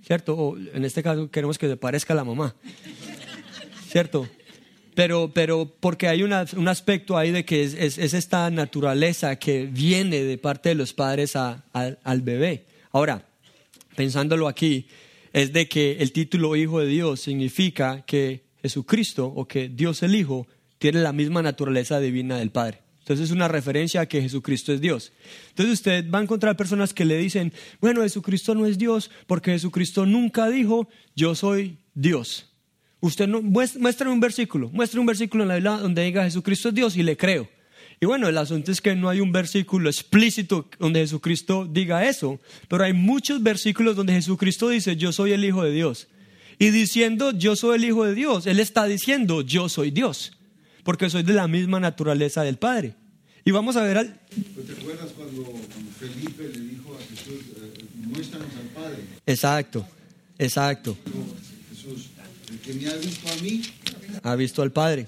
[0.05, 0.37] ¿cierto?
[0.37, 2.57] O en este caso queremos que se parezca a la mamá,
[3.89, 4.29] ¿cierto?
[4.97, 6.33] Pero, pero porque hay un
[6.69, 12.23] aspecto ahí de que es, esta naturaleza que viene de parte de los padres al
[12.23, 12.65] bebé.
[12.91, 13.25] Ahora,
[13.95, 14.89] pensándolo aquí,
[15.33, 20.15] es de que el título Hijo de Dios significa que Jesucristo o que Dios el
[20.15, 20.47] Hijo
[20.79, 22.81] tiene la misma naturaleza divina del Padre.
[23.01, 25.13] Entonces es una referencia a que Jesucristo es Dios.
[25.49, 29.53] Entonces usted va a encontrar personas que le dicen, bueno, Jesucristo no es Dios porque
[29.53, 32.47] Jesucristo nunca dijo, yo soy Dios.
[33.01, 36.75] Usted no, muestre un versículo, muestre un versículo en la Biblia donde diga Jesucristo es
[36.75, 37.49] Dios y le creo.
[38.03, 42.41] Y bueno, el asunto es que no hay un versículo explícito donde Jesucristo diga eso,
[42.67, 46.09] pero hay muchos versículos donde Jesucristo dice, yo soy el Hijo de Dios.
[46.59, 50.39] Y diciendo, yo soy el Hijo de Dios, Él está diciendo, yo soy Dios,
[50.83, 52.95] porque soy de la misma naturaleza del Padre.
[53.45, 54.19] Y vamos a ver al...
[54.31, 55.53] ¿Te acuerdas cuando,
[55.99, 58.99] Felipe le dijo a Jesús, eh, muéstranos al Padre?
[59.27, 59.87] Exacto,
[60.39, 60.97] exacto.
[61.69, 62.07] Jesús,
[62.51, 63.63] el que me ha visto a mí...
[64.23, 65.07] Ha visto al Padre.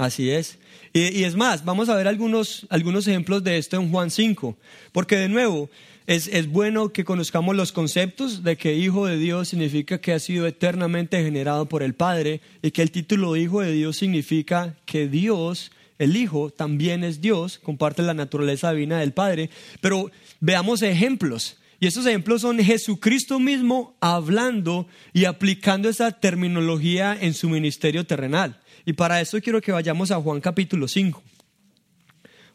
[0.00, 0.58] Así es.
[0.94, 4.56] Y, es más, vamos a ver algunos, algunos ejemplos de esto en Juan 5,
[4.92, 5.68] porque de nuevo
[6.06, 10.18] es, es, bueno que conozcamos los conceptos de que hijo de Dios significa que ha
[10.18, 15.06] sido eternamente generado por el Padre y que el título hijo de Dios significa que
[15.06, 19.50] Dios, el Hijo, también es Dios, comparte la naturaleza divina del Padre,
[19.82, 20.10] pero
[20.40, 21.58] veamos ejemplos.
[21.78, 28.59] Y esos ejemplos son Jesucristo mismo hablando y aplicando esa terminología en su ministerio terrenal.
[28.84, 31.22] Y para eso quiero que vayamos a Juan capítulo 5.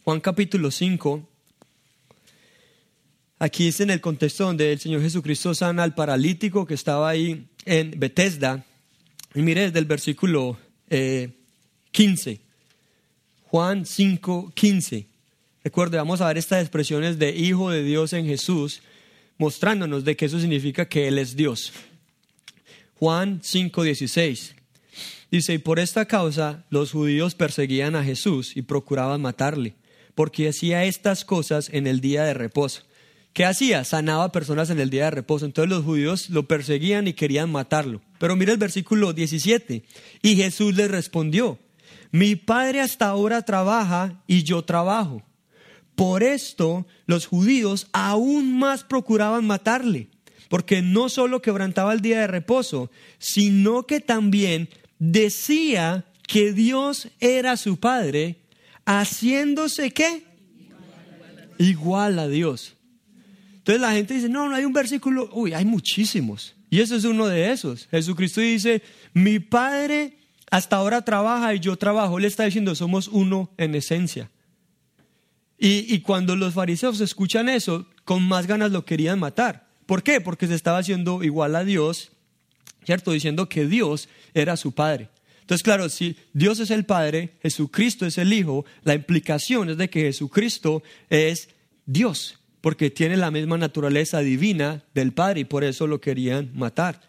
[0.03, 1.29] Juan capítulo 5.
[3.39, 7.47] Aquí es en el contexto donde el Señor Jesucristo sana al paralítico que estaba ahí
[7.65, 8.65] en Bethesda.
[9.33, 10.57] Y mire desde el versículo
[10.89, 12.31] 15.
[12.31, 12.39] Eh,
[13.47, 15.07] Juan 5, 15.
[15.63, 18.81] Recuerde, vamos a ver estas expresiones de Hijo de Dios en Jesús,
[19.37, 21.73] mostrándonos de que eso significa que Él es Dios.
[22.99, 24.55] Juan 5, 16.
[25.35, 29.75] Dice, y por esta causa los judíos perseguían a Jesús y procuraban matarle,
[30.15, 32.83] porque hacía estas cosas en el día de reposo.
[33.33, 33.83] ¿Qué hacía?
[33.83, 35.45] Sanaba personas en el día de reposo.
[35.45, 38.01] Entonces los judíos lo perseguían y querían matarlo.
[38.17, 39.83] Pero mira el versículo 17.
[40.21, 41.59] Y Jesús les respondió,
[42.11, 45.21] mi padre hasta ahora trabaja y yo trabajo.
[45.95, 50.07] Por esto los judíos aún más procuraban matarle,
[50.47, 54.69] porque no solo quebrantaba el día de reposo, sino que también
[54.99, 58.37] decía que Dios era su Padre,
[58.85, 60.23] haciéndose qué?
[61.57, 62.75] Igual a Dios.
[63.57, 66.55] Entonces la gente dice, no, no hay un versículo, uy, hay muchísimos.
[66.69, 67.87] Y ese es uno de esos.
[67.89, 68.81] Jesucristo dice,
[69.13, 70.17] mi Padre
[70.51, 72.17] hasta ahora trabaja y yo trabajo.
[72.17, 74.29] Él está diciendo, somos uno en esencia.
[75.57, 79.67] Y, y cuando los fariseos escuchan eso, con más ganas lo querían matar.
[79.85, 80.21] ¿Por qué?
[80.21, 82.11] Porque se estaba haciendo igual a Dios,
[82.85, 83.11] ¿cierto?
[83.11, 85.09] Diciendo que Dios era su Padre.
[85.41, 89.89] Entonces, claro, si Dios es el Padre, Jesucristo es el Hijo, la implicación es de
[89.89, 91.49] que Jesucristo es
[91.85, 97.01] Dios, porque tiene la misma naturaleza divina del Padre y por eso lo querían matar.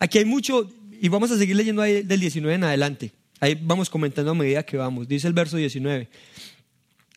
[0.00, 3.12] Aquí hay mucho, y vamos a seguir leyendo ahí del 19 en adelante.
[3.38, 5.06] Ahí vamos comentando a medida que vamos.
[5.06, 6.08] Dice el verso 19.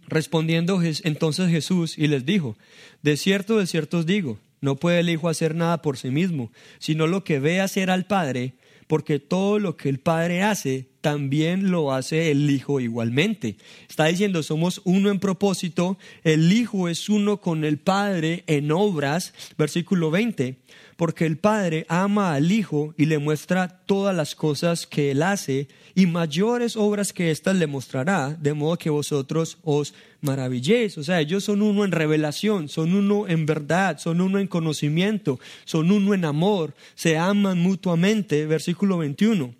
[0.10, 2.56] Respondiendo entonces Jesús y les dijo,
[3.02, 6.52] de cierto, de cierto os digo, no puede el Hijo hacer nada por sí mismo,
[6.80, 8.56] sino lo que ve hacer al Padre,
[8.88, 13.56] porque todo lo que el Padre hace, también lo hace el Hijo igualmente.
[13.88, 19.34] Está diciendo, somos uno en propósito, el Hijo es uno con el Padre en obras,
[19.58, 20.58] versículo 20,
[20.98, 25.70] porque el Padre ama al Hijo y le muestra todas las cosas que Él hace,
[25.96, 30.98] y mayores obras que éstas le mostrará, de modo que vosotros os maravilléis.
[30.98, 35.40] O sea, ellos son uno en revelación, son uno en verdad, son uno en conocimiento,
[35.64, 39.56] son uno en amor, se aman mutuamente, versículo 21.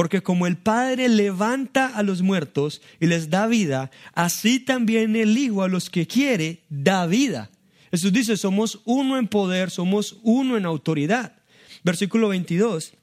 [0.00, 5.36] Porque como el Padre levanta a los muertos y les da vida, así también el
[5.36, 7.50] Hijo a los que quiere da vida.
[7.90, 11.34] Jesús dice, somos uno en poder, somos uno en autoridad.
[11.84, 12.94] Versículo 22,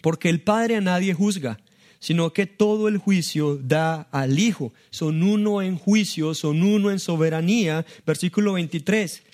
[0.00, 1.58] porque el Padre a nadie juzga,
[1.98, 4.72] sino que todo el juicio da al Hijo.
[4.90, 7.84] Son uno en juicio, son uno en soberanía.
[8.06, 9.24] Versículo 23,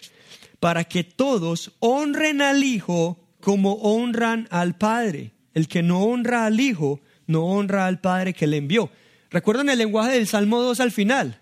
[0.58, 5.32] para que todos honren al Hijo como honran al Padre.
[5.58, 8.92] El que no honra al Hijo, no honra al Padre que le envió.
[9.28, 11.40] ¿Recuerdan el lenguaje del Salmo 2 al final?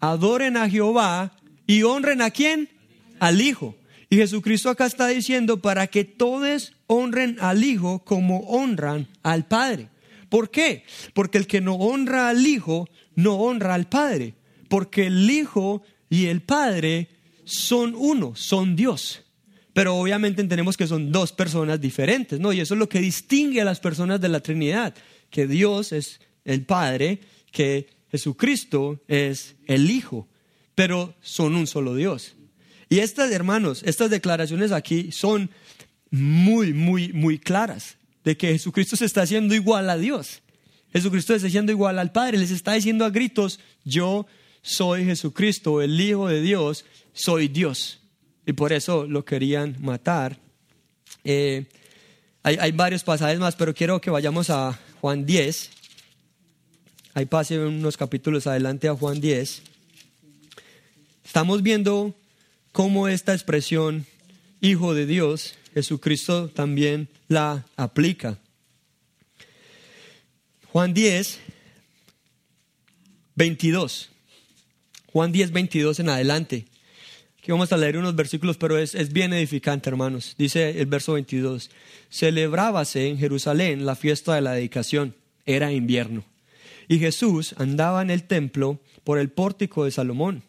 [0.00, 2.70] Adoren a Jehová y honren a quién?
[3.20, 3.76] Al Hijo.
[4.08, 9.90] Y Jesucristo acá está diciendo para que todos honren al Hijo como honran al Padre.
[10.30, 10.84] ¿Por qué?
[11.12, 14.36] Porque el que no honra al Hijo, no honra al Padre.
[14.70, 17.10] Porque el Hijo y el Padre
[17.44, 19.22] son uno, son Dios.
[19.78, 22.52] Pero obviamente entendemos que son dos personas diferentes, ¿no?
[22.52, 24.92] Y eso es lo que distingue a las personas de la Trinidad,
[25.30, 27.20] que Dios es el Padre,
[27.52, 30.26] que Jesucristo es el Hijo,
[30.74, 32.34] pero son un solo Dios.
[32.88, 35.48] Y estas, hermanos, estas declaraciones aquí son
[36.10, 40.42] muy, muy, muy claras, de que Jesucristo se está haciendo igual a Dios.
[40.92, 44.26] Jesucristo está haciendo igual al Padre, les está diciendo a gritos, yo
[44.60, 47.97] soy Jesucristo, el Hijo de Dios, soy Dios
[48.48, 50.38] y por eso lo querían matar.
[51.22, 51.66] Eh,
[52.42, 55.70] hay, varios pasajes más, pero quiero que vayamos a Juan 10.
[57.12, 59.62] Ahí pase unos capítulos adelante a Juan 10.
[61.26, 62.14] Estamos viendo
[62.72, 64.06] cómo esta expresión,
[64.62, 68.38] Hijo de Dios, Jesucristo también la aplica.
[70.72, 71.38] Juan 10,
[73.34, 74.08] 22.
[75.12, 76.67] Juan 10, 22 en adelante
[77.52, 80.34] vamos a leer unos versículos, pero es, es bien edificante, hermanos.
[80.36, 81.70] Dice el verso 22,
[82.10, 85.14] celebrábase en Jerusalén la fiesta de la dedicación,
[85.46, 86.24] era invierno.
[86.88, 90.42] Y Jesús andaba en el templo por el pórtico de Salomón,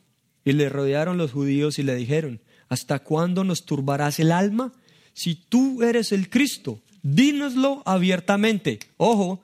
[0.46, 4.74] y le rodearon los judíos y le dijeron, ¿hasta cuándo nos turbarás el alma?
[5.14, 8.80] Si tú eres el Cristo, dínoslo abiertamente.
[8.98, 9.42] Ojo,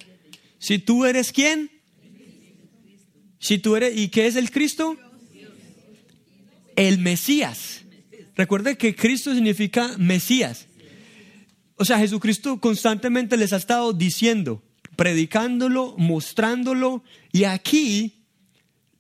[0.58, 1.70] si tú eres quién?
[3.40, 4.98] Si tú eres, ¿y qué es el Cristo?
[6.76, 7.86] El Mesías.
[8.36, 10.68] Recuerde que Cristo significa Mesías.
[11.78, 14.64] O sea, Jesucristo constantemente les ha estado diciendo,
[14.96, 18.26] predicándolo, mostrándolo, y aquí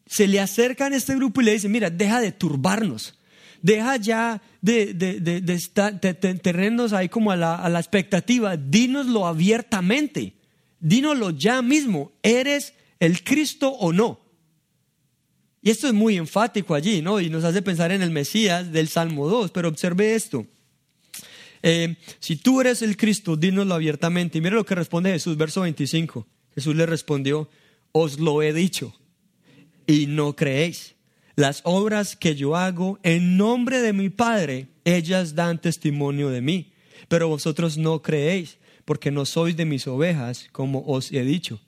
[0.05, 3.17] se le acercan a este grupo y le dicen, mira, deja de turbarnos,
[3.61, 10.35] deja ya de, de, de, tenernos ahí como a la, a la expectativa, dínoslo abiertamente,
[10.79, 14.24] dínoslo ya mismo, ¿eres el Cristo o no?
[15.65, 17.19] Y esto es muy enfático allí, ¿no?
[17.19, 20.45] Y nos hace pensar en el Mesías del Salmo 2, pero observe esto.
[21.63, 24.37] Eh, si tú eres el Cristo, dínoslo abiertamente.
[24.37, 26.27] Y mire lo que responde Jesús, verso 25.
[26.53, 27.49] Jesús le respondió,
[27.93, 28.93] os lo he dicho
[29.87, 30.93] y no creéis.
[31.35, 36.73] Las obras que yo hago en nombre de mi Padre, ellas dan testimonio de mí.
[37.07, 41.59] Pero vosotros no creéis, porque no sois de mis ovejas, como os he dicho.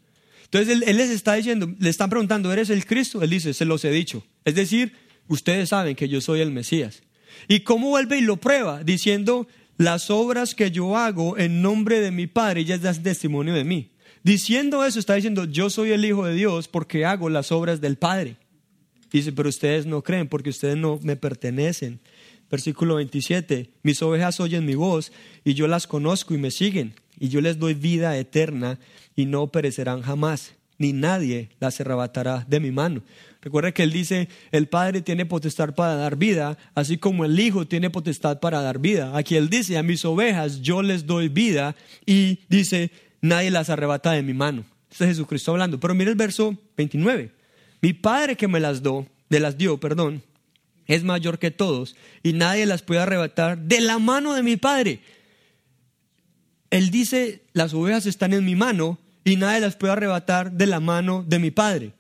[0.52, 3.22] Entonces él, les está diciendo, le están preguntando, ¿eres el Cristo?
[3.22, 4.24] Él dice, se los he dicho.
[4.46, 4.94] Es decir,
[5.28, 7.04] ustedes saben que yo soy el Mesías.
[7.50, 8.84] ¿Y cómo vuelve y lo prueba?
[8.84, 13.66] Diciendo, las obras que yo hago en nombre de mi Padre, ellas dan testimonio de
[13.66, 13.92] mí.
[14.24, 17.98] Diciendo eso, está diciendo, yo soy el Hijo de Dios porque hago las obras del
[17.98, 18.38] Padre.
[19.12, 22.00] Dice, pero ustedes no creen porque ustedes no me pertenecen.
[22.50, 25.12] Versículo 27, mis ovejas oyen mi voz
[25.44, 28.80] y yo las conozco y me siguen y yo les doy vida eterna
[29.16, 33.02] y no perecerán jamás, ni nadie las arrebatará de mi mano.
[33.42, 37.66] Recuerda que él dice, el Padre tiene potestad para dar vida, así como el Hijo
[37.66, 39.16] tiene potestad para dar vida.
[39.16, 42.92] Aquí él dice, a mis ovejas yo les doy vida y dice,
[43.22, 44.66] nadie las arrebata de mi mano.
[44.92, 45.80] Este es Jesucristo hablando.
[45.80, 47.32] Pero mire el verso 29.
[47.82, 50.24] Mi Padre que me las dio, de las dio, perdón,
[50.88, 55.00] es mayor que todos y nadie las puede arrebatar de la mano de mi Padre.
[56.70, 60.80] Él dice, las ovejas están en mi mano y nadie las puede arrebatar de la
[60.80, 61.94] mano de mi Padre.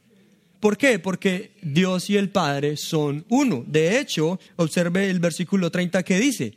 [0.59, 0.99] ¿Por qué?
[0.99, 3.63] Porque Dios y el Padre son uno.
[3.68, 6.55] De hecho, observe el versículo 30 que dice,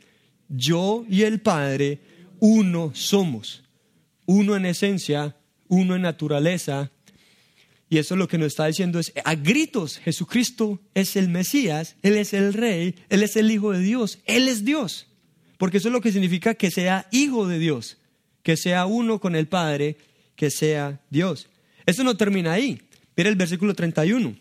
[0.49, 1.99] yo y el Padre
[2.39, 3.63] uno somos,
[4.25, 5.35] uno en esencia,
[5.67, 6.91] uno en naturaleza.
[7.89, 12.17] Y eso lo que nos está diciendo es, a gritos, Jesucristo es el Mesías, Él
[12.17, 15.07] es el Rey, Él es el Hijo de Dios, Él es Dios.
[15.57, 17.97] Porque eso es lo que significa que sea hijo de Dios,
[18.43, 19.97] que sea uno con el Padre,
[20.35, 21.49] que sea Dios.
[21.85, 22.81] Eso no termina ahí.
[23.15, 24.35] Mira el versículo 31.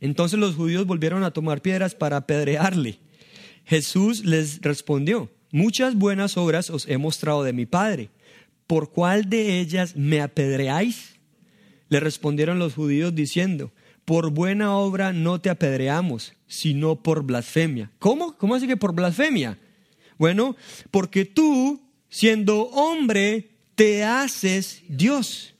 [0.00, 2.98] Entonces los judíos volvieron a tomar piedras para apedrearle.
[3.64, 8.10] Jesús les respondió, muchas buenas obras os he mostrado de mi Padre.
[8.66, 11.16] ¿Por cuál de ellas me apedreáis?
[11.88, 13.72] Le respondieron los judíos diciendo,
[14.04, 17.90] por buena obra no te apedreamos, sino por blasfemia.
[17.98, 18.36] ¿Cómo?
[18.38, 19.58] ¿Cómo así que por blasfemia?
[20.18, 20.56] Bueno,
[20.90, 21.80] porque tú,
[22.10, 25.54] siendo hombre, te haces Dios.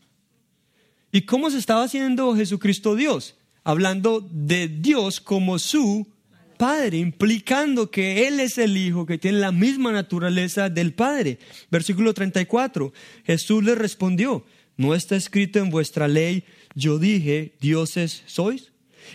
[1.12, 3.36] ¿Y cómo se estaba haciendo Jesucristo Dios?
[3.64, 6.06] Hablando de Dios como su
[6.56, 11.38] Padre, implicando que Él es el Hijo, que tiene la misma naturaleza del Padre.
[11.70, 12.92] Versículo 34,
[13.24, 14.44] Jesús le respondió,
[14.76, 16.44] ¿no está escrito en vuestra ley,
[16.74, 18.72] yo dije, dioses sois?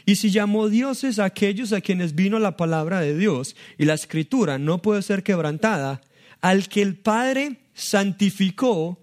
[0.08, 3.94] Y si llamó dioses a aquellos a quienes vino la palabra de Dios y la
[3.94, 6.02] escritura no puede ser quebrantada,
[6.46, 9.00] al que el Padre santificó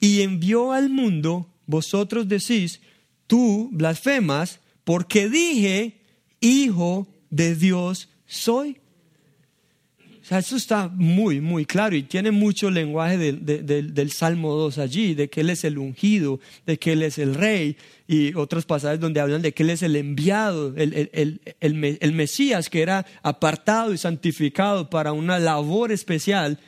[0.00, 2.80] y envió al mundo, vosotros decís,
[3.26, 6.00] tú blasfemas, porque dije,
[6.40, 8.78] hijo de Dios soy.
[10.00, 15.12] O sea, eso está muy, muy claro y tiene mucho lenguaje del Salmo 2 allí,
[15.12, 17.76] de que Él es el ungido, de que Él es el rey
[18.08, 22.70] y otros pasajes donde hablan de que Él es el enviado, el, el, el Mesías
[22.70, 26.58] que era apartado y santificado para una labor especial.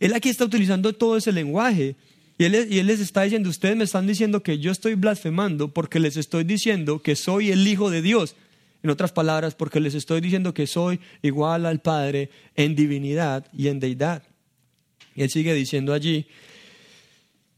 [0.00, 1.96] Él aquí está utilizando todo ese lenguaje
[2.38, 6.16] y él, les está diciendo, ustedes me están diciendo que yo estoy blasfemando porque les
[6.16, 8.36] estoy diciendo que soy el Hijo de Dios.
[8.80, 13.66] En otras palabras, porque les estoy diciendo que soy igual al Padre en divinidad y
[13.66, 14.22] en deidad.
[15.16, 16.28] Y él sigue diciendo allí,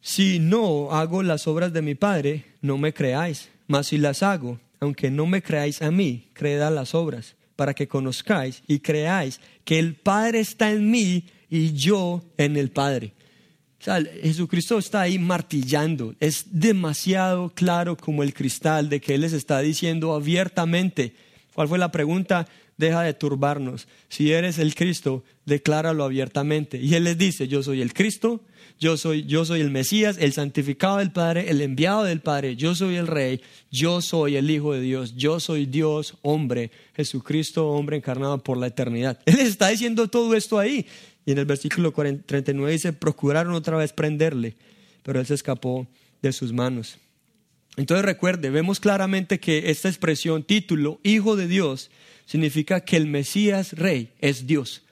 [0.00, 4.58] si no hago las obras de mi Padre, no me creáis, mas si las hago,
[4.80, 9.40] aunque no me creáis a mí, creed a las obras, para que conozcáis y creáis
[9.66, 13.12] que el Padre está en mí y yo en el Padre.
[13.80, 16.14] O sea, Jesucristo está ahí martillando.
[16.20, 21.14] Es demasiado claro como el cristal de que Él les está diciendo abiertamente.
[21.54, 22.46] ¿Cuál fue la pregunta?
[22.76, 23.88] Deja de turbarnos.
[24.08, 26.78] Si eres el Cristo, decláralo abiertamente.
[26.78, 28.42] Y Él les dice, yo soy el Cristo,
[28.78, 32.74] yo soy, yo soy el Mesías, el santificado del Padre, el enviado del Padre, yo
[32.74, 37.98] soy el Rey, yo soy el Hijo de Dios, yo soy Dios, hombre, Jesucristo, hombre
[37.98, 39.18] encarnado por la eternidad.
[39.26, 40.86] Él les está diciendo todo esto ahí.
[41.26, 44.56] Y en el versículo 39 dice, procuraron otra vez prenderle,
[45.02, 45.86] pero él se escapó
[46.22, 46.98] de sus manos.
[47.76, 51.90] Entonces recuerde, vemos claramente que esta expresión, título, Hijo de Dios,
[52.26, 54.82] significa que el Mesías Rey es Dios.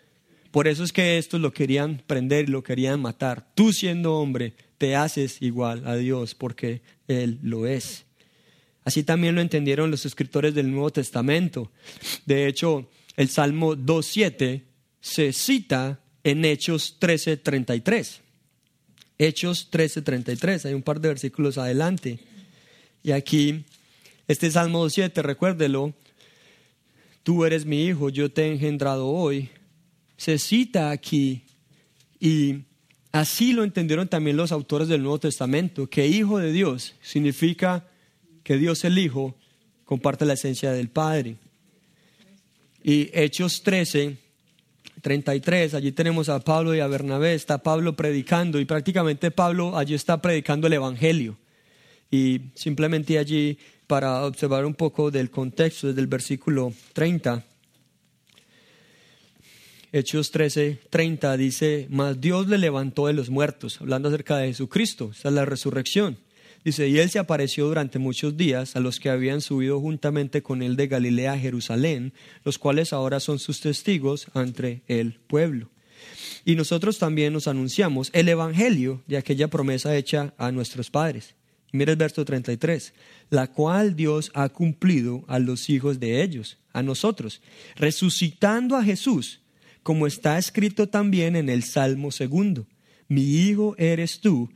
[0.51, 3.47] Por eso es que estos lo querían prender y lo querían matar.
[3.55, 8.07] Tú siendo hombre, te haces igual a Dios porque Él lo es.
[8.85, 11.71] Así también lo entendieron los escritores del Nuevo Testamento.
[12.25, 14.63] De hecho, el Salmo 2.7
[15.01, 16.01] se cita
[16.31, 18.21] en Hechos 13:33.
[19.19, 22.19] Hechos 13:33, hay un par de versículos adelante.
[23.03, 23.65] Y aquí,
[24.27, 25.95] este Salmo 7, recuérdelo,
[27.23, 29.49] tú eres mi hijo, yo te he engendrado hoy.
[30.17, 31.45] Se cita aquí
[32.21, 32.65] y
[33.13, 37.89] así lo entendieron también los autores del Nuevo Testamento, que hijo de Dios significa
[38.43, 39.37] que Dios el Hijo
[39.85, 41.37] comparte la esencia del Padre.
[42.83, 44.17] Y Hechos 13,
[45.01, 49.95] 33, allí tenemos a Pablo y a Bernabé, está Pablo predicando y prácticamente Pablo allí
[49.95, 51.37] está predicando el Evangelio.
[52.11, 57.45] Y simplemente allí para observar un poco del contexto desde el versículo 30.
[59.91, 65.11] Hechos 13, 30 dice, mas Dios le levantó de los muertos, hablando acerca de Jesucristo,
[65.13, 66.19] esa es la resurrección
[66.65, 70.63] Dice, y él se apareció durante muchos días a los que habían subido juntamente con
[70.63, 72.13] él de Galilea a Jerusalén,
[72.45, 75.71] los cuales ahora son sus testigos ante el pueblo.
[76.45, 81.35] Y nosotros también nos anunciamos el Evangelio de aquella promesa hecha a nuestros padres,
[81.71, 82.95] Mira el verso 33,
[83.31, 87.43] la cual Dios ha cumplido a los hijos de ellos, a nosotros,
[87.77, 89.41] resucitando a Jesús,
[89.83, 92.67] como está escrito también en el Salmo segundo,
[93.07, 94.51] mi hijo eres tú,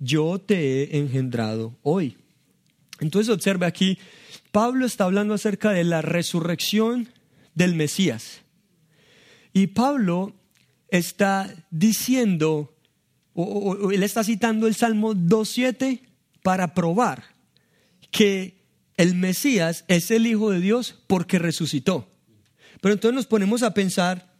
[0.00, 2.16] yo te he engendrado hoy.
[2.98, 3.98] Entonces observe aquí,
[4.50, 7.08] Pablo está hablando acerca de la resurrección
[7.54, 8.40] del Mesías.
[9.52, 10.34] Y Pablo
[10.88, 12.74] está diciendo,
[13.34, 16.00] o, él está citando el Salmo 2.7
[16.42, 17.24] para probar
[18.10, 18.60] que
[18.96, 22.08] el Mesías es el Hijo de Dios porque resucitó.
[22.80, 24.34] Pero entonces nos ponemos a pensar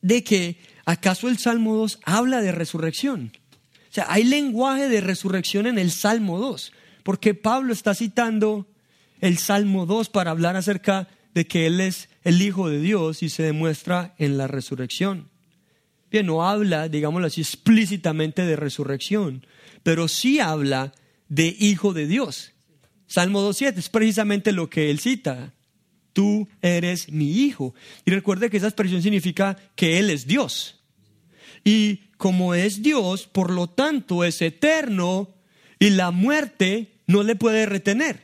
[0.00, 3.32] de que acaso el Salmo 2 habla de resurrección.
[3.92, 6.72] O sea, hay lenguaje de resurrección en el Salmo 2,
[7.02, 8.66] porque Pablo está citando
[9.20, 13.28] el Salmo 2 para hablar acerca de que Él es el Hijo de Dios y
[13.28, 15.28] se demuestra en la resurrección.
[16.10, 19.46] Bien, no habla, digámoslo así, explícitamente de resurrección,
[19.82, 20.94] pero sí habla
[21.28, 22.54] de Hijo de Dios.
[23.06, 25.52] Salmo 2.7 es precisamente lo que él cita.
[26.14, 27.74] Tú eres mi hijo.
[28.06, 30.81] Y recuerde que esa expresión significa que Él es Dios.
[31.64, 35.34] Y como es Dios, por lo tanto es eterno
[35.78, 38.20] y la muerte no le puede retener.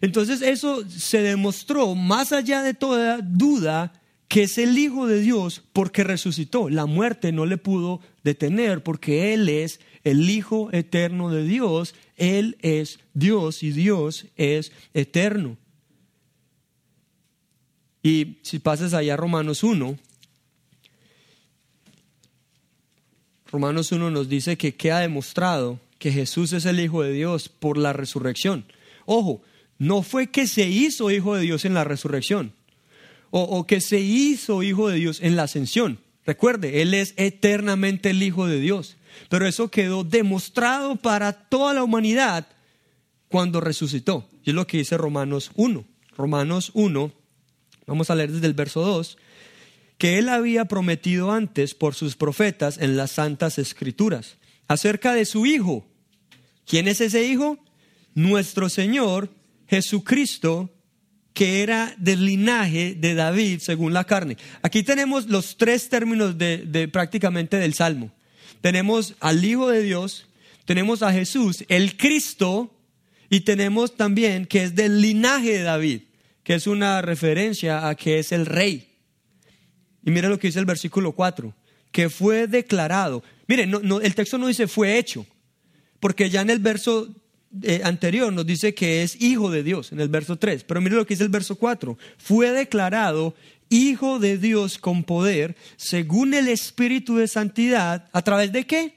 [0.00, 3.92] Entonces eso se demostró más allá de toda duda
[4.28, 6.70] que es el Hijo de Dios porque resucitó.
[6.70, 11.96] La muerte no le pudo detener porque Él es el Hijo eterno de Dios.
[12.16, 15.56] Él es Dios y Dios es eterno.
[18.04, 19.98] Y si pasas allá a Romanos 1,
[23.50, 27.76] Romanos 1 nos dice que queda demostrado que Jesús es el Hijo de Dios por
[27.76, 28.64] la resurrección.
[29.06, 29.42] Ojo,
[29.78, 32.52] no fue que se hizo Hijo de Dios en la resurrección
[33.30, 35.98] o, que se hizo hijo de Dios en la ascensión.
[36.26, 38.96] Recuerde, Él es eternamente el Hijo de Dios.
[39.28, 42.46] Pero eso quedó demostrado para toda la humanidad
[43.28, 44.28] cuando resucitó.
[44.44, 45.84] Y es lo que dice Romanos 1.
[46.16, 47.12] Romanos 1,
[47.86, 49.16] vamos a leer desde el verso 2,
[50.00, 55.44] que Él había prometido antes por sus profetas en las santas escrituras acerca de su
[55.44, 55.86] Hijo.
[56.66, 57.58] ¿Quién es ese Hijo?
[58.14, 59.28] Nuestro Señor
[59.68, 60.70] Jesucristo,
[61.34, 64.38] que era del linaje de David según la carne.
[64.62, 68.10] Aquí tenemos los tres términos de, prácticamente del Salmo.
[68.62, 70.28] Tenemos al Hijo de Dios,
[70.64, 72.74] tenemos a Jesús, el Cristo,
[73.28, 76.00] y tenemos también que es del linaje de David,
[76.42, 78.89] que es una referencia a que es el rey.
[80.04, 81.54] Y mire lo que dice el versículo 4,
[81.92, 83.22] que fue declarado.
[83.46, 85.26] Mire, no, el texto no dice fue hecho,
[85.98, 87.08] porque ya en el verso
[87.62, 90.64] eh, anterior nos dice que es hijo de Dios, en el verso 3.
[90.64, 91.98] Pero mire lo que dice el verso 4.
[92.16, 93.34] Fue declarado
[93.68, 98.94] hijo de Dios con poder, según el Espíritu de Santidad, ¿a través de qué?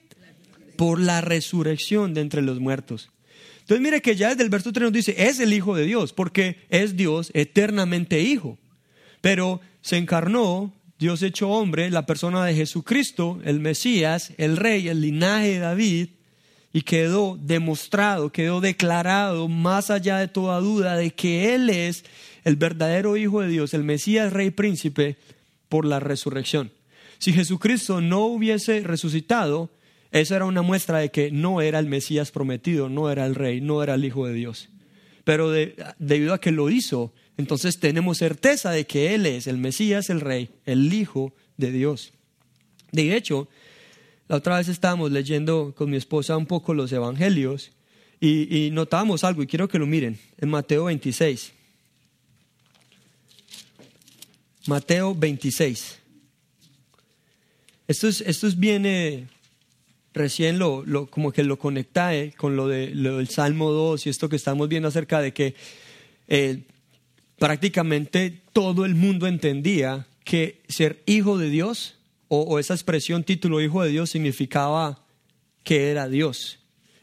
[0.78, 3.10] Por la resurrección de entre los muertos.
[3.62, 6.12] Entonces mire que ya desde el verso 3 nos dice, es el Hijo de Dios,
[6.12, 8.58] porque es Dios eternamente Hijo.
[9.22, 15.02] Pero se encarnó, Dios hecho hombre, la persona de Jesucristo, el Mesías, el Rey, el
[15.02, 16.10] linaje de David,
[16.72, 22.04] y quedó demostrado, quedó declarado más allá de toda duda de que Él es
[22.44, 25.18] el verdadero Hijo de Dios, el Mesías Rey Príncipe,
[25.70, 26.72] por la resurrección.
[27.20, 29.72] Si Jesucristo no hubiese resucitado,
[30.12, 33.62] esa era una muestra de que no era el Mesías prometido, no era el Rey,
[33.62, 34.70] no era el Hijo de Dios.
[35.24, 35.52] Pero
[36.00, 40.22] debido a que lo hizo, entonces tenemos certeza de que Él es el Mesías, el
[40.22, 42.14] Rey, el Hijo de Dios.
[42.92, 43.48] De hecho,
[44.28, 47.72] la otra vez estábamos leyendo con mi esposa un poco los evangelios
[48.20, 51.52] y, notábamos algo y quiero que lo miren en Mateo 26.
[54.68, 56.00] Mateo 26.
[57.86, 59.28] Esto es, bien,
[60.14, 64.30] recién lo, lo, como que lo conecté con lo, de, del Salmo 2 y esto
[64.30, 65.54] que estamos viendo acerca de que
[66.30, 66.64] eh,
[67.44, 71.96] prácticamente todo el mundo entendía que ser hijo de Dios
[72.30, 75.04] o, esa expresión título hijo de Dios significaba
[75.62, 76.60] que era Dios.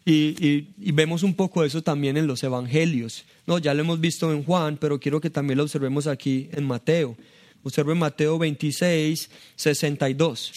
[0.07, 3.27] Y, vemos un poco eso también en los evangelios.
[3.47, 6.65] No, ya lo hemos visto en Juan, pero quiero que también lo observemos aquí en
[6.67, 7.19] Mateo.
[7.63, 10.53] Observe Mateo 26, 62.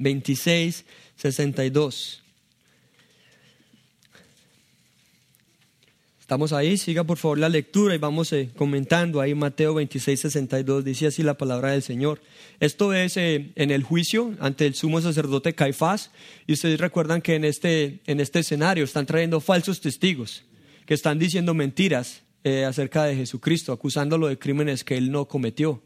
[0.00, 0.84] 26,
[1.14, 2.22] 62.
[6.30, 10.84] Estamos ahí, siga por favor la lectura y vamos eh, comentando ahí Mateo 26, 62,
[10.84, 12.20] dice así la palabra del Señor.
[12.60, 16.12] Esto es eh, en el juicio ante el sumo sacerdote Caifás
[16.46, 20.44] y ustedes recuerdan que en este, en este escenario están trayendo falsos testigos
[20.86, 25.82] que están diciendo mentiras eh, acerca de Jesucristo, acusándolo de crímenes que él no cometió.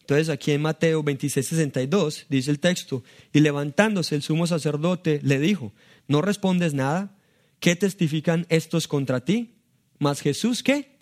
[0.00, 5.38] Entonces aquí en Mateo 26, 62 dice el texto, y levantándose el sumo sacerdote le
[5.38, 5.74] dijo,
[6.08, 7.14] ¿no respondes nada?
[7.62, 9.51] ¿qué testifican estos contra ti?
[10.02, 10.98] Mas Jesús, ¿qué?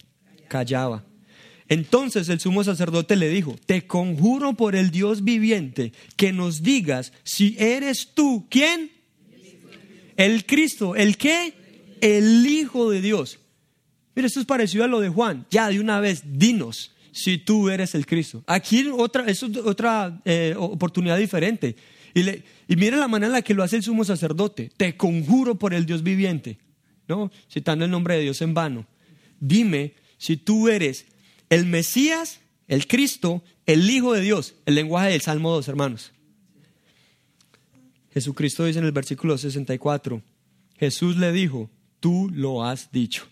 [0.46, 1.04] Callaba.
[1.70, 7.14] Entonces el sumo sacerdote le dijo, te conjuro por el Dios viviente que nos digas
[7.22, 8.90] si eres tú, ¿quién?
[10.16, 11.54] El Cristo, ¿el qué?
[12.02, 13.38] El Hijo de Dios.
[14.14, 15.46] Mira, esto es parecido a lo de Juan.
[15.50, 18.44] Ya de una vez, dinos si tú eres el Cristo.
[18.46, 21.74] Aquí otra, es otra eh, oportunidad diferente.
[22.12, 24.70] Y, y mira la manera en la que lo hace el sumo sacerdote.
[24.76, 26.58] Te conjuro por el Dios viviente,
[27.08, 27.30] ¿no?
[27.50, 28.89] Citando el nombre de Dios en vano.
[29.40, 31.06] Dime si tú eres
[31.48, 36.12] el Mesías, el Cristo, el Hijo de Dios, el lenguaje del Salmo 2, hermanos.
[38.12, 40.22] Jesucristo dice en el versículo 64,
[40.78, 41.70] Jesús le dijo,
[42.00, 43.26] tú lo has dicho.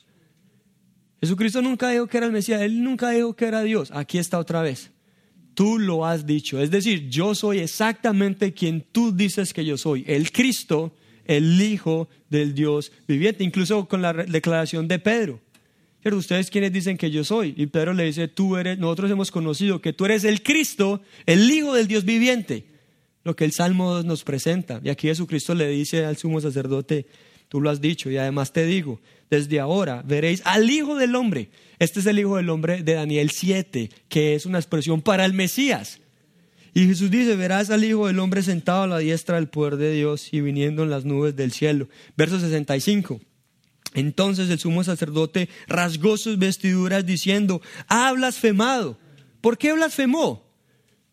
[1.20, 3.90] Jesucristo nunca dijo que era el Mesías, él nunca dijo que era Dios.
[3.92, 4.90] Aquí está otra vez.
[5.54, 6.60] Tú lo has dicho.
[6.60, 10.04] Es decir, yo soy exactamente quien tú dices que yo soy.
[10.06, 10.94] El Cristo,
[11.24, 13.42] el Hijo del Dios viviente.
[13.42, 15.40] Incluso con la declaración de Pedro.
[16.16, 17.54] Ustedes quienes dicen que yo soy.
[17.56, 21.50] Y Pedro le dice, tú eres, nosotros hemos conocido que tú eres el Cristo, el
[21.50, 22.66] Hijo del Dios viviente.
[23.24, 24.80] Lo que el Salmo nos presenta.
[24.82, 27.06] Y aquí Jesucristo le dice al sumo sacerdote,
[27.48, 28.10] tú lo has dicho.
[28.10, 29.00] Y además te digo,
[29.30, 31.50] desde ahora veréis al Hijo del Hombre.
[31.78, 35.32] Este es el Hijo del Hombre de Daniel 7, que es una expresión para el
[35.32, 36.00] Mesías.
[36.74, 39.92] Y Jesús dice, verás al Hijo del Hombre sentado a la diestra del poder de
[39.92, 41.88] Dios y viniendo en las nubes del cielo.
[42.16, 43.20] Verso 65.
[43.94, 48.98] Entonces el sumo sacerdote rasgó sus vestiduras diciendo, ha blasfemado.
[49.40, 50.48] ¿Por qué blasfemó?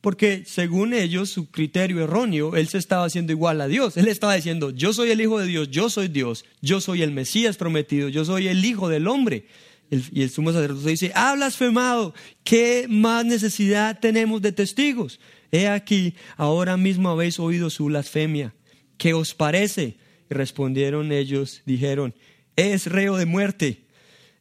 [0.02, 3.98] Porque según ellos, su criterio erróneo, él se estaba haciendo igual a Dios.
[3.98, 7.12] Él estaba diciendo, yo soy el Hijo de Dios, yo soy Dios, yo soy el
[7.12, 9.48] Mesías prometido, yo soy el Hijo del hombre.
[9.90, 12.14] y el sumo sacerdote dice, ha blasfemado,
[12.44, 15.20] ¿qué más necesidad tenemos de testigos?
[15.52, 18.54] He aquí, ahora mismo habéis oído su blasfemia.
[18.98, 19.98] ¿Qué os parece?
[20.30, 22.14] Y respondieron ellos, dijeron,
[22.56, 23.86] es reo de muerte.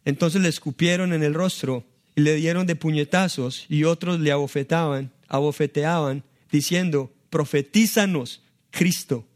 [0.05, 1.85] Entonces le escupieron en el rostro
[2.15, 9.27] y le dieron de puñetazos y otros le abofetaban, abofeteaban, diciendo, profetízanos, Cristo,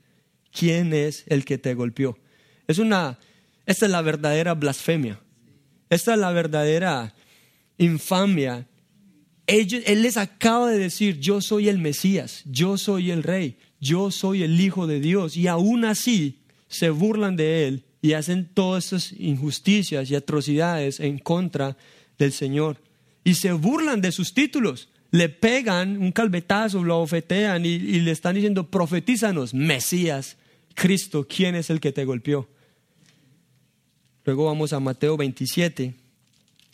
[0.53, 2.19] ¿quién es el que te golpeó?
[2.67, 3.19] Es una,
[3.67, 5.21] esta es la verdadera blasfemia.
[5.91, 7.15] Esta es la verdadera
[7.79, 8.67] infamia.
[9.47, 14.43] él les acaba de decir, yo soy el Mesías, yo soy el Rey, yo soy
[14.43, 15.37] el Hijo de Dios.
[15.37, 21.19] Y aún así se burlan de él y hacen todas estas injusticias y atrocidades en
[21.19, 21.77] contra
[22.19, 22.81] del Señor.
[23.25, 24.89] Y se burlan de sus títulos.
[25.11, 30.37] Le pegan un calvetazo, lo ofetean y, y le están diciendo, profetízanos, Mesías,
[30.75, 32.49] Cristo, ¿quién es el que te golpeó?
[34.25, 35.95] Luego vamos a Mateo 27.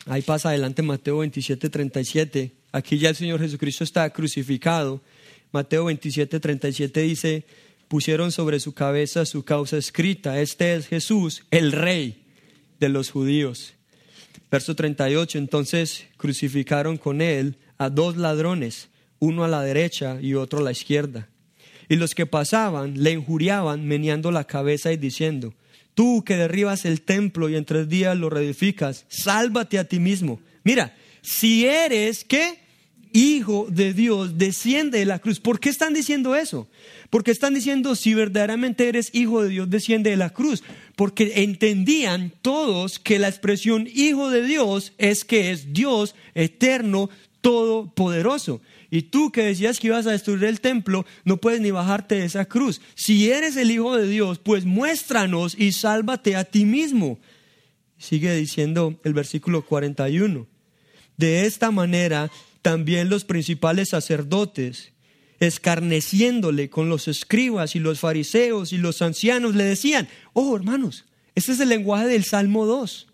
[0.07, 2.51] Ahí pasa adelante Mateo 27, 37.
[2.71, 5.01] Aquí ya el Señor Jesucristo está crucificado.
[5.51, 7.45] Mateo 27, 37 dice,
[7.87, 10.41] pusieron sobre su cabeza su causa escrita.
[10.41, 12.25] Este es Jesús, el rey
[12.79, 13.73] de los judíos.
[14.51, 20.59] Verso 38, entonces crucificaron con él a dos ladrones, uno a la derecha y otro
[20.59, 21.29] a la izquierda.
[21.89, 25.53] Y los que pasaban le injuriaban meneando la cabeza y diciendo,
[25.93, 30.39] tú que derribas el templo y en tres días lo reedificas, sálvate a ti mismo.
[30.63, 32.64] Mira, si eres, ¿qué?
[33.15, 35.39] Hijo de Dios, desciende de la cruz.
[35.39, 36.67] ¿Por qué están diciendo eso?
[37.09, 40.63] Porque están diciendo, si verdaderamente eres hijo de Dios, desciende de la cruz.
[40.97, 47.09] Porque entendían todos que la expresión hijo de Dios es que es Dios eterno,
[47.39, 48.59] todopoderoso.
[48.91, 52.25] Y tú que decías que ibas a destruir el templo, no puedes ni bajarte de
[52.25, 52.81] esa cruz.
[52.95, 57.17] Si eres el hijo de Dios, pues muéstranos y sálvate a ti mismo.
[57.97, 60.47] Sigue diciendo el versículo 41.
[61.15, 62.29] De esta manera,
[62.65, 64.91] también los principales sacerdotes
[65.39, 71.05] escarneciéndole con los escribas y los fariseos y los ancianos, le decían, oh hermanos,
[71.35, 73.05] este es el lenguaje del Salmo 2.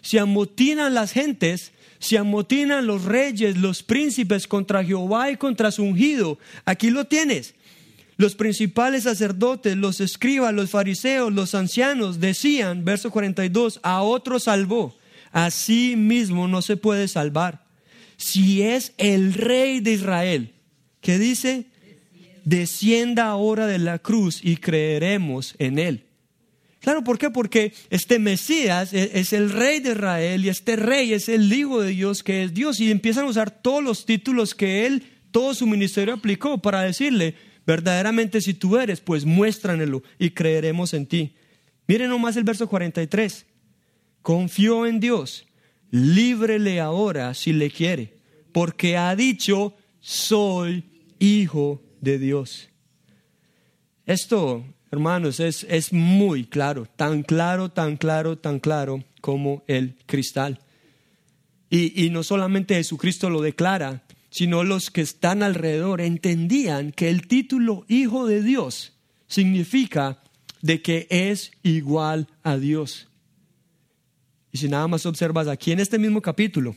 [0.00, 5.82] Se amotinan las gentes, se amotinan los reyes, los príncipes contra Jehová y contra su
[5.82, 6.38] ungido.
[6.64, 7.54] Aquí lo tienes.
[8.16, 14.96] Los principales sacerdotes, los escribas, los fariseos, los ancianos decían, verso 42, a otro salvó,
[15.32, 17.65] a sí mismo no se puede salvar.
[18.16, 20.52] Si es el rey de Israel,
[21.06, 21.66] ¿Qué dice?
[22.44, 26.02] Descienda ahora de la cruz y creeremos en él.
[26.80, 27.30] Claro, ¿por qué?
[27.30, 31.80] Porque este Mesías e-, es el rey de Israel y este rey es el hijo
[31.80, 35.54] de Dios que es Dios y empiezan a usar todos los títulos que él, todo
[35.54, 41.36] su ministerio aplicó para decirle, verdaderamente si tú eres, pues muéstranelo y creeremos en ti.
[41.86, 43.46] Miren nomás el verso 43.
[44.22, 45.46] Confió en Dios,
[45.90, 48.14] líbrele ahora si le quiere,
[48.52, 50.84] porque ha dicho, soy
[51.18, 52.68] hijo de Dios.
[54.04, 60.60] Esto, hermanos, es, es muy claro, tan claro, tan claro, tan claro como el cristal.
[61.68, 67.26] Y, y no solamente Jesucristo lo declara, sino los que están alrededor entendían que el
[67.26, 68.92] título Hijo de Dios
[69.26, 70.22] significa
[70.62, 73.08] de que es igual a Dios.
[74.56, 76.74] Y si nada más observas aquí en este mismo capítulo,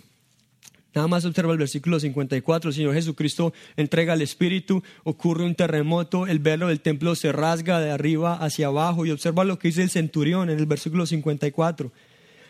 [0.93, 6.27] nada más observa el versículo 54, el Señor Jesucristo entrega el Espíritu, ocurre un terremoto,
[6.27, 9.81] el velo del templo se rasga de arriba hacia abajo y observa lo que dice
[9.81, 11.93] el centurión en el versículo 54.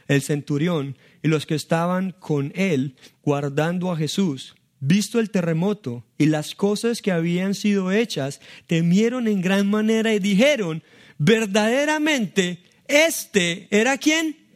[0.07, 6.25] El centurión y los que estaban con él guardando a Jesús visto el terremoto y
[6.25, 10.81] las cosas que habían sido hechas, temieron en gran manera y dijeron,
[11.19, 14.48] verdaderamente, este era quién?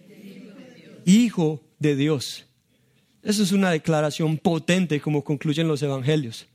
[1.05, 2.45] Hijo de Dios.
[3.21, 6.47] Eso es una declaración potente como concluyen los evangelios,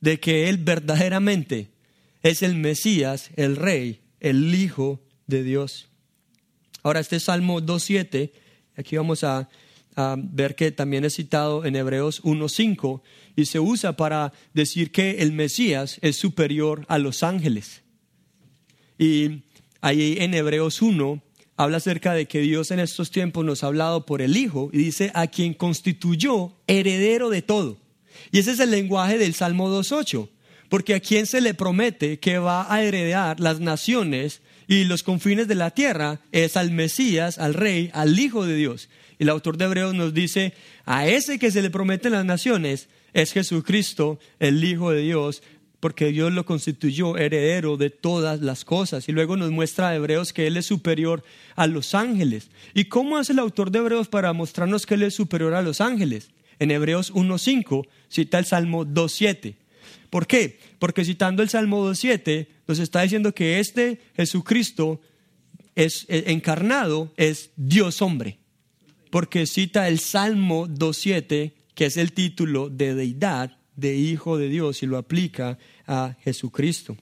[0.00, 1.70] de que Él verdaderamente
[2.22, 5.88] es el Mesías, el Rey, el Hijo de Dios.
[6.82, 8.32] Ahora este Salmo 2.7,
[8.76, 9.48] aquí vamos a
[9.96, 13.02] a ver que también es citado en Hebreos 1.5
[13.36, 17.82] y se usa para decir que el Mesías es superior a los ángeles.
[18.98, 19.42] Y
[19.80, 21.22] ahí en Hebreos 1
[21.62, 24.78] habla acerca de que Dios en estos tiempos nos ha hablado por el Hijo y
[24.78, 27.78] dice a quien constituyó heredero de todo.
[28.30, 30.28] Y ese es el lenguaje del Salmo 2.8,
[30.68, 35.48] porque a quien se le promete que va a heredar las naciones y los confines
[35.48, 38.88] de la tierra es al Mesías, al Rey, al Hijo de Dios.
[39.18, 40.54] El autor de Hebreos nos dice,
[40.84, 45.42] a ese que se le prometen las naciones es Jesucristo, el Hijo de Dios,
[45.82, 49.08] porque Dios lo constituyó heredero de todas las cosas.
[49.08, 51.24] Y luego nos muestra a Hebreos que Él es superior
[51.56, 52.50] a los ángeles.
[52.72, 55.80] ¿Y cómo hace el autor de Hebreos para mostrarnos que Él es superior a los
[55.80, 56.30] ángeles?
[56.60, 59.56] En Hebreos 1.5 cita el Salmo 2.7.
[60.08, 60.60] ¿Por qué?
[60.78, 65.00] Porque citando el Salmo 2.7 nos está diciendo que este Jesucristo
[65.74, 68.38] es, eh, encarnado es Dios hombre
[69.10, 74.82] porque cita el Salmo 2.7, que es el título de deidad, de Hijo de Dios,
[74.82, 76.96] y lo aplica a Jesucristo.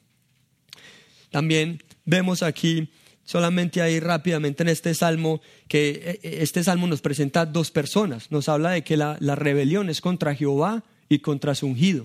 [1.31, 2.91] También vemos aquí,
[3.25, 8.31] solamente ahí rápidamente en este salmo, que eh, eh, este salmo nos presenta dos personas.
[8.31, 12.03] Nos habla de que la, rebelión es contra Jehová y contra su ungido.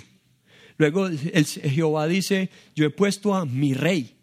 [0.78, 4.16] Luego Jehová dice, yo he puesto a mi rey.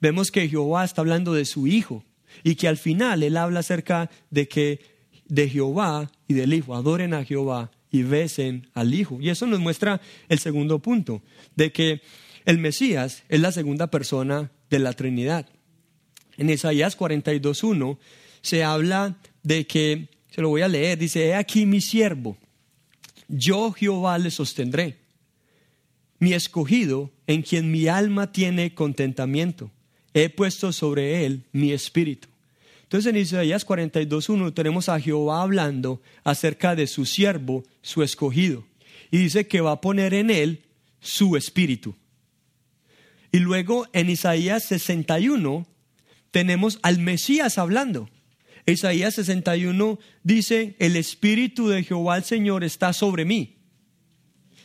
[0.00, 2.04] Vemos que Jehová está hablando de su hijo
[2.42, 4.80] y que al final él habla acerca de que
[5.26, 6.74] de Jehová y del Hijo.
[6.74, 9.20] Adoren a Jehová y besen al Hijo.
[9.20, 11.22] Y eso nos muestra el segundo punto,
[11.54, 12.02] de que
[12.44, 15.48] el Mesías es la segunda persona de la Trinidad.
[16.36, 17.98] En Isaías 42.1
[18.42, 22.36] se habla de que, se lo voy a leer, dice, he aquí mi siervo,
[23.28, 24.98] yo Jehová le sostendré,
[26.18, 29.70] mi escogido en quien mi alma tiene contentamiento,
[30.14, 32.26] he puesto sobre él mi espíritu.
[32.94, 38.64] Entonces en Isaías 42.1 tenemos a Jehová hablando acerca de su siervo, su escogido.
[39.10, 40.62] Y dice que va a poner en él
[41.00, 41.96] su espíritu.
[43.32, 45.66] Y luego en Isaías 61
[46.30, 48.08] tenemos al Mesías hablando.
[48.64, 53.56] Isaías 61 dice, el espíritu de Jehová el Señor está sobre mí.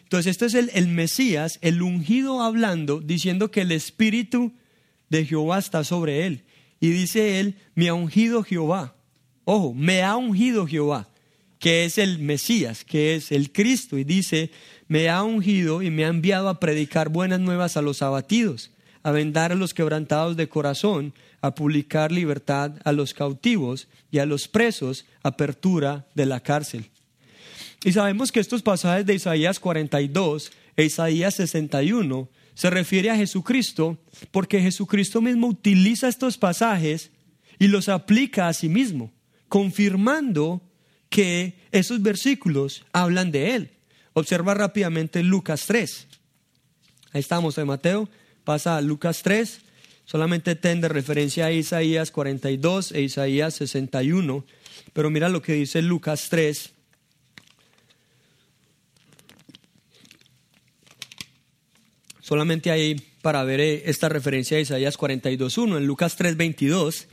[0.03, 4.53] Entonces este es el, el Mesías, el ungido hablando, diciendo que el espíritu
[5.09, 6.43] de Jehová está sobre él.
[6.79, 8.95] Y dice él, me ha ungido Jehová.
[9.45, 11.07] Ojo, me ha ungido Jehová,
[11.59, 13.97] que es el Mesías, que es el Cristo.
[13.97, 14.51] Y dice,
[14.87, 18.71] me ha ungido y me ha enviado a predicar buenas nuevas a los abatidos,
[19.03, 24.25] a vendar a los quebrantados de corazón, a publicar libertad a los cautivos y a
[24.25, 26.89] los presos, apertura de la cárcel.
[27.83, 32.29] Y sabemos que estos pasajes de Isaías 42 e Isaías 61
[32.59, 33.97] se refiere a Jesucristo
[34.31, 37.09] porque Jesucristo mismo utiliza estos pasajes
[37.57, 39.13] y los aplica a sí mismo,
[39.47, 40.61] confirmando
[41.07, 43.71] que esos versículos hablan de Él.
[44.11, 46.07] Observa rápidamente Lucas 3.
[47.13, 48.09] Ahí estamos en Mateo,
[48.43, 49.61] pasa a Lucas 3,
[50.03, 54.43] solamente ten de referencia a Isaías 42 e Isaías 61,
[54.91, 56.73] pero mira lo que dice Lucas 3,
[62.29, 65.77] Solamente ahí para ver eh, esta referencia de Isaías 42.1.
[65.77, 67.07] En Lucas 3.22,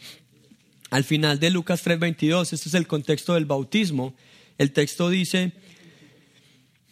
[0.91, 4.15] al final de Lucas 3.22, este es el contexto del bautismo.
[4.59, 5.55] El texto dice,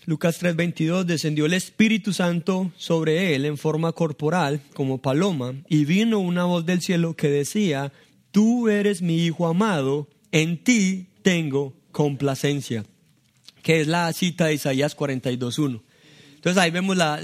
[0.06, 6.18] Lucas 3:22, descendió el Espíritu Santo sobre él en forma corporal, como paloma, y vino
[6.18, 7.92] una voz del cielo que decía,
[8.30, 12.86] tú eres mi Hijo amado, en ti tengo complacencia,
[13.62, 15.82] que es la cita de Isaías 42.1.
[16.44, 17.22] Entonces ahí vemos la,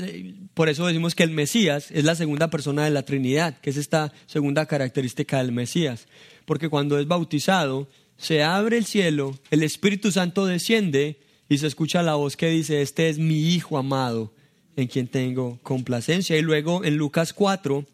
[0.55, 3.77] por eso decimos que el Mesías es la segunda persona de la Trinidad, que es
[3.77, 6.07] esta segunda característica del Mesías.
[6.47, 12.03] Porque cuando es bautizado, se abre el cielo, el Espíritu Santo desciende y se escucha
[12.03, 14.33] la voz que dice, este es mi Hijo amado,
[14.75, 16.39] en quien tengo complacencia.
[16.39, 17.85] Y luego en Lucas 4,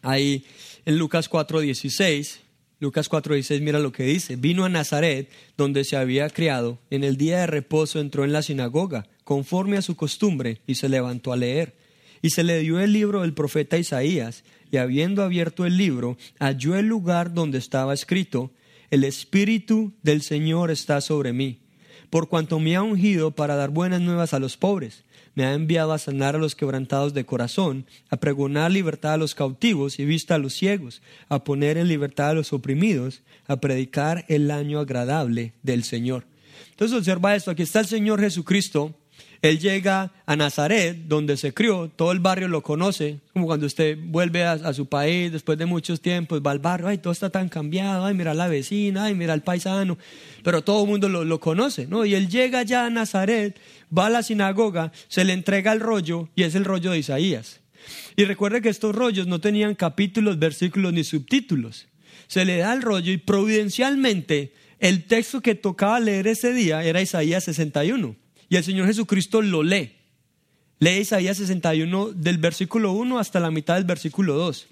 [0.00, 0.46] ahí
[0.86, 2.40] en Lucas 4, 16,
[2.80, 4.36] Lucas 4:16 mira lo que dice.
[4.36, 5.28] Vino a Nazaret,
[5.58, 6.78] donde se había criado.
[6.88, 10.88] En el día de reposo entró en la sinagoga, conforme a su costumbre, y se
[10.88, 11.74] levantó a leer.
[12.22, 16.74] Y se le dio el libro del profeta Isaías, y habiendo abierto el libro, halló
[16.76, 18.50] el lugar donde estaba escrito,
[18.90, 21.60] El Espíritu del Señor está sobre mí,
[22.08, 25.04] por cuanto me ha ungido para dar buenas nuevas a los pobres
[25.34, 29.34] me ha enviado a sanar a los quebrantados de corazón, a pregonar libertad a los
[29.34, 34.24] cautivos y vista a los ciegos, a poner en libertad a los oprimidos, a predicar
[34.28, 36.24] el año agradable del Señor.
[36.70, 38.94] Entonces observa esto, aquí está el Señor Jesucristo
[39.42, 43.96] él llega a Nazaret, donde se crió, todo el barrio lo conoce, como cuando usted
[43.98, 47.48] vuelve a, su país después de muchos tiempos, va al barrio, ay, todo está tan
[47.48, 49.96] cambiado, ay, mira la vecina, ay, mira el paisano,
[50.42, 52.04] pero todo el mundo lo, lo conoce, ¿no?
[52.04, 53.58] Y él llega ya a Nazaret,
[53.96, 57.60] va a la sinagoga, se le entrega el rollo y es el rollo de Isaías.
[58.16, 61.88] Y recuerde que estos rollos no tenían capítulos, versículos ni subtítulos.
[62.26, 67.00] Se le da el rollo y providencialmente el texto que tocaba leer ese día era
[67.00, 68.16] Isaías 61.
[68.50, 69.92] Y el Señor Jesucristo lo lee.
[70.80, 74.66] Lee Isaías 61 del versículo 1 hasta la mitad del versículo 2.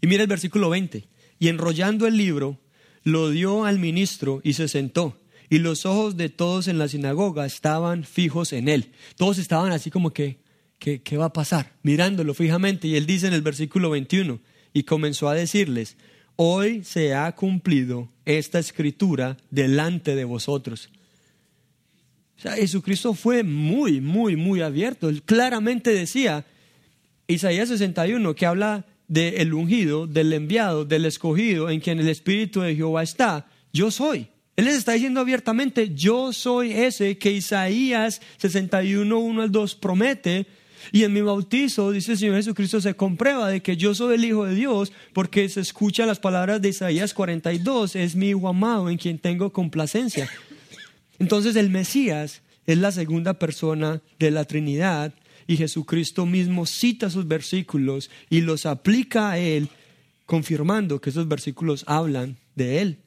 [0.00, 1.04] Y mira el versículo 20.
[1.38, 2.58] Y enrollando el libro,
[3.04, 5.20] lo dio al ministro y se sentó.
[5.50, 8.92] Y los ojos de todos en la sinagoga estaban fijos en él.
[9.16, 10.38] Todos estaban así como que,
[10.78, 11.72] ¿qué, qué va a pasar?
[11.82, 12.88] Mirándolo fijamente.
[12.88, 14.40] Y él dice en el versículo 21,
[14.72, 15.98] y comenzó a decirles,
[16.36, 20.88] hoy se ha cumplido esta escritura delante de vosotros.
[22.42, 25.08] Jesucristo fue muy, muy, muy abierto.
[25.08, 26.44] Él claramente decía,
[27.26, 32.74] Isaías 61, que habla del ungido, del enviado, del escogido, en quien el Espíritu de
[32.74, 34.28] Jehová está, yo soy.
[34.56, 40.46] Él les está diciendo abiertamente, yo soy ese que Isaías 61, 1 al 2 promete.
[40.90, 44.24] Y en mi bautizo, dice el Señor Jesucristo, se comprueba de que yo soy el
[44.24, 48.90] Hijo de Dios, porque se escucha las palabras de Isaías 42, es mi Hijo amado
[48.90, 50.28] en quien tengo complacencia.
[51.22, 55.14] Entonces el Mesías es la segunda persona de la Trinidad
[55.46, 59.68] y Jesucristo mismo cita sus versículos y los aplica a él,
[60.26, 62.98] confirmando que esos versículos hablan de él.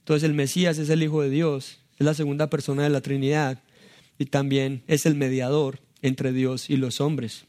[0.00, 3.62] Entonces el Mesías es el Hijo de Dios, es la segunda persona de la Trinidad
[4.18, 7.46] y también es el mediador entre Dios y los hombres.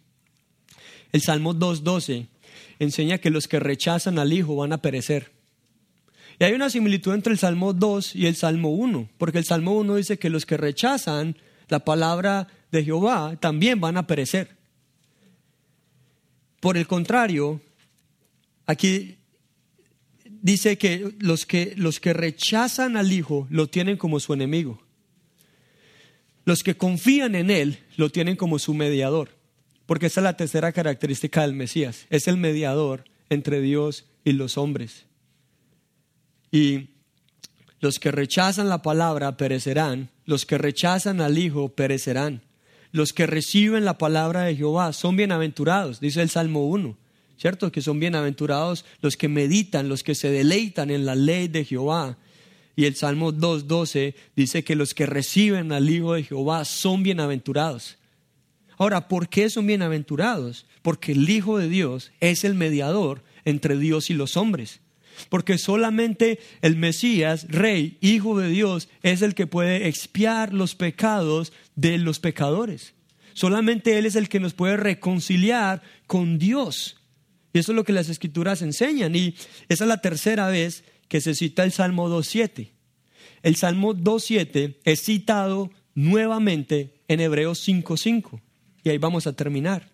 [1.11, 2.27] El Salmo 2.12
[2.79, 5.34] enseña que los que rechazan al Hijo van a perecer.
[6.39, 9.77] Y hay una similitud entre el Salmo 2 y el Salmo 1, porque el Salmo
[9.77, 14.55] 1 dice que los que rechazan la palabra de Jehová también van a perecer.
[16.59, 17.61] Por el contrario,
[18.65, 19.17] aquí
[20.25, 24.81] dice que los que, los que rechazan al Hijo lo tienen como su enemigo.
[26.43, 29.29] Los que confían en Él lo tienen como su mediador,
[29.85, 34.57] porque esa es la tercera característica del Mesías, es el mediador entre Dios y los
[34.57, 35.05] hombres.
[36.55, 36.91] Y
[37.81, 42.43] los que rechazan la palabra perecerán, los que rechazan al Hijo perecerán.
[42.93, 46.97] Los que reciben la palabra de Jehová son bienaventurados, dice el Salmo 1,
[47.35, 47.73] ¿cierto?
[47.73, 52.17] Que son bienaventurados los que meditan, los que se deleitan en la ley de Jehová.
[52.77, 57.97] Y el Salmo 2.12 dice que los que reciben al Hijo de Jehová son bienaventurados.
[58.77, 60.67] Ahora, ¿por qué son bienaventurados?
[60.81, 64.79] Porque el Hijo de Dios es el mediador entre Dios y los hombres.
[65.29, 71.53] Porque solamente el Mesías, Rey, Hijo de Dios, es el que puede expiar los pecados
[71.75, 72.93] de los pecadores.
[73.33, 76.97] Solamente Él es el que nos puede reconciliar con Dios.
[77.53, 79.15] Y eso es lo que las escrituras enseñan.
[79.15, 79.35] Y
[79.69, 82.69] esa es la tercera vez que se cita el Salmo 2.7.
[83.43, 88.41] El Salmo 2.7 es citado nuevamente en Hebreos 5.5.
[88.83, 89.89] Y ahí vamos a terminar.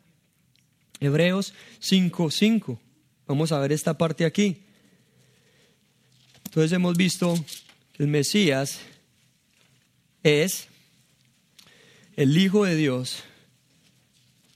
[1.00, 2.78] Hebreos 5.5.
[3.28, 4.64] Vamos a ver esta parte aquí.
[6.52, 7.34] Entonces hemos visto
[7.94, 8.82] que el Mesías
[10.22, 10.68] es
[12.18, 13.24] el Hijo de Dios,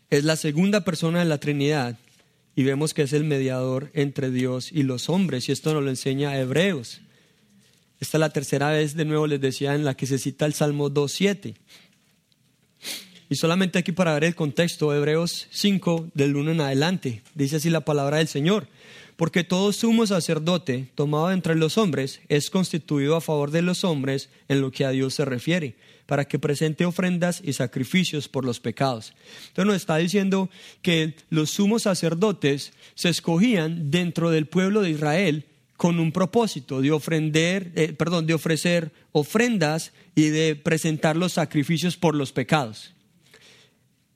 [0.09, 1.97] es la segunda persona de la Trinidad
[2.53, 5.89] y vemos que es el mediador entre Dios y los hombres y esto nos lo
[5.89, 6.99] enseña Hebreos.
[8.01, 10.53] Esta es la tercera vez, de nuevo les decía, en la que se cita el
[10.53, 11.55] Salmo 2.7.
[13.29, 17.69] Y solamente aquí para ver el contexto, Hebreos 5 del 1 en adelante, dice así
[17.69, 18.67] la palabra del Señor.
[19.15, 24.29] Porque todo sumo sacerdote tomado entre los hombres es constituido a favor de los hombres
[24.49, 28.59] en lo que a Dios se refiere, para que presente ofrendas y sacrificios por los
[28.59, 29.13] pecados.
[29.47, 30.49] Entonces nos está diciendo
[30.81, 35.45] que los sumos sacerdotes se escogían dentro del pueblo de Israel
[35.77, 41.97] con un propósito de ofrender, eh, perdón, de ofrecer ofrendas y de presentar los sacrificios
[41.97, 42.93] por los pecados.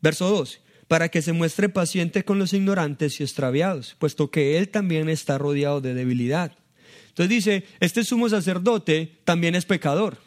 [0.01, 0.59] Verso 2,
[0.89, 5.37] para que se muestre paciente con los ignorantes y extraviados, puesto que él también está
[5.37, 6.57] rodeado de debilidad.
[7.09, 10.17] Entonces dice, este sumo sacerdote también es pecador.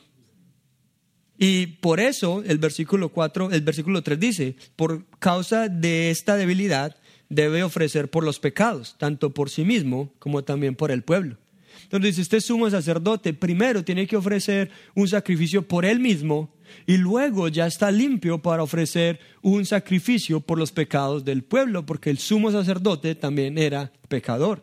[1.37, 6.97] Y por eso el versículo 4, el versículo 3 dice, por causa de esta debilidad
[7.29, 11.39] debe ofrecer por los pecados, tanto por sí mismo como también por el pueblo.
[11.83, 16.55] Entonces dice, este sumo sacerdote primero tiene que ofrecer un sacrificio por él mismo
[16.87, 22.11] y luego ya está limpio para ofrecer un sacrificio por los pecados del pueblo, porque
[22.11, 24.63] el sumo sacerdote también era pecador.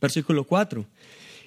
[0.00, 0.84] Versículo 4.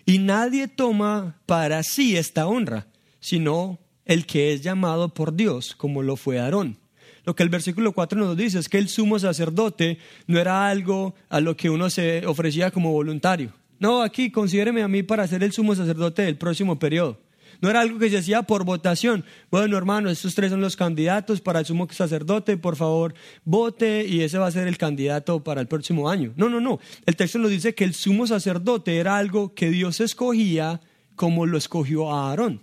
[0.05, 2.87] Y nadie toma para sí esta honra,
[3.19, 6.77] sino el que es llamado por Dios, como lo fue Aarón.
[7.25, 9.97] Lo que el versículo 4 nos dice es que el sumo sacerdote
[10.27, 13.51] no era algo a lo que uno se ofrecía como voluntario.
[13.79, 17.19] No, aquí considéreme a mí para ser el sumo sacerdote del próximo periodo.
[17.61, 19.25] No era algo que se hacía por votación.
[19.49, 24.21] Bueno, hermano, estos tres son los candidatos para el sumo sacerdote, por favor, vote y
[24.21, 26.33] ese va a ser el candidato para el próximo año.
[26.35, 26.79] No, no, no.
[27.05, 30.81] El texto nos dice que el sumo sacerdote era algo que Dios escogía
[31.15, 32.61] como lo escogió a Aarón.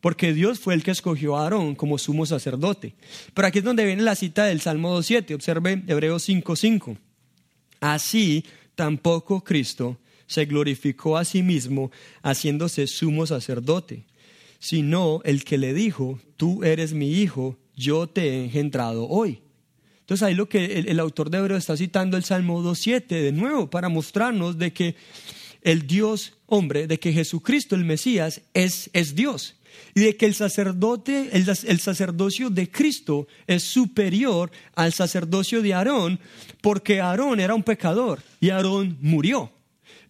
[0.00, 2.94] Porque Dios fue el que escogió a Aarón como sumo sacerdote.
[3.34, 5.34] Pero aquí es donde viene la cita del Salmo 2.7.
[5.34, 6.96] Observe Hebreos 5.5.
[7.80, 8.44] Así
[8.76, 11.90] tampoco Cristo se glorificó a sí mismo
[12.22, 14.04] haciéndose sumo sacerdote
[14.60, 19.40] sino el que le dijo, tú eres mi hijo, yo te he engendrado hoy.
[20.00, 23.70] Entonces ahí lo que el, autor de Hebreo está citando el Salmo 2.7 de nuevo
[23.70, 24.96] para mostrarnos de que
[25.62, 29.56] el Dios hombre, de que Jesucristo el Mesías es, es Dios
[29.94, 35.74] y de que el sacerdote, el, el, sacerdocio de Cristo es superior al sacerdocio de
[35.74, 36.20] Aarón,
[36.60, 39.52] porque Aarón era un pecador y Aarón murió.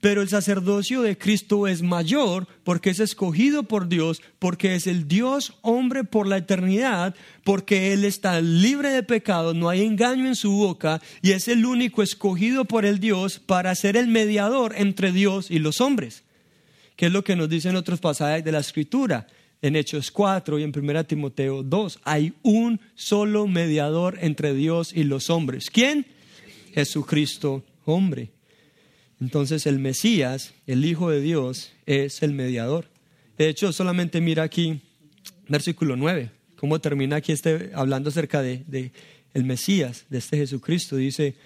[0.01, 5.07] Pero el sacerdocio de Cristo es mayor porque es escogido por Dios, porque es el
[5.09, 10.37] Dios hombre por la eternidad, porque Él está libre de pecado, no hay engaño en
[10.37, 15.13] su boca y es el único escogido por el Dios para ser el mediador entre
[15.13, 16.25] Dios y los hombres.
[16.97, 19.27] ¿Qué es lo que nos dicen otros pasajes de la Escritura?
[19.63, 25.05] En Hechos 4 y en 1 Timoteo 2 hay un solo mediador entre Dios y
[25.05, 25.71] los hombres.
[25.71, 26.07] ¿Quién?
[26.73, 28.31] Jesucristo, hombre.
[29.21, 32.87] Entonces el Mesías, el Hijo de Dios, es el mediador.
[33.37, 34.81] De hecho, solamente mira aquí,
[35.49, 38.93] versículo 9, cómo termina aquí este, hablando acerca de,
[39.35, 40.97] el Mesías, de este Jesucristo.
[40.97, 41.37] Dice,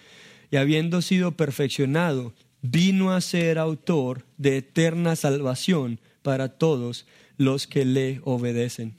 [0.51, 7.07] y habiendo sido perfeccionado, vino a ser autor de eterna salvación para todos
[7.37, 8.95] los que le obedecen.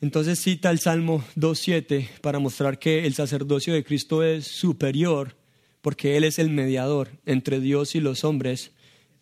[0.00, 5.36] Entonces cita el Salmo 2.7 para mostrar que el sacerdocio de Cristo es superior
[5.86, 8.72] porque Él es el mediador entre Dios y los hombres,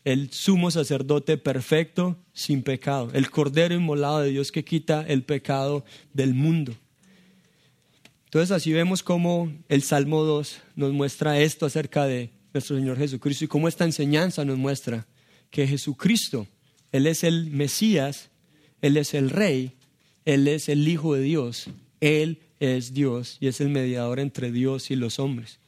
[0.07, 5.85] el sumo sacerdote perfecto, sin pecado, el cordero inmolado de Dios que quita el pecado
[6.15, 6.75] del mundo.
[8.25, 13.45] Entonces así vemos cómo el Salmo 2 nos muestra esto acerca de nuestro Señor Jesucristo
[13.45, 15.07] y cómo esta enseñanza nos muestra
[15.51, 16.47] que Jesucristo,
[16.93, 18.31] Él es el Mesías,
[18.81, 19.75] Él es el Rey,
[20.25, 21.67] Él es el Hijo de Dios,
[22.01, 25.59] Él es Dios y es el mediador entre Dios y los hombres.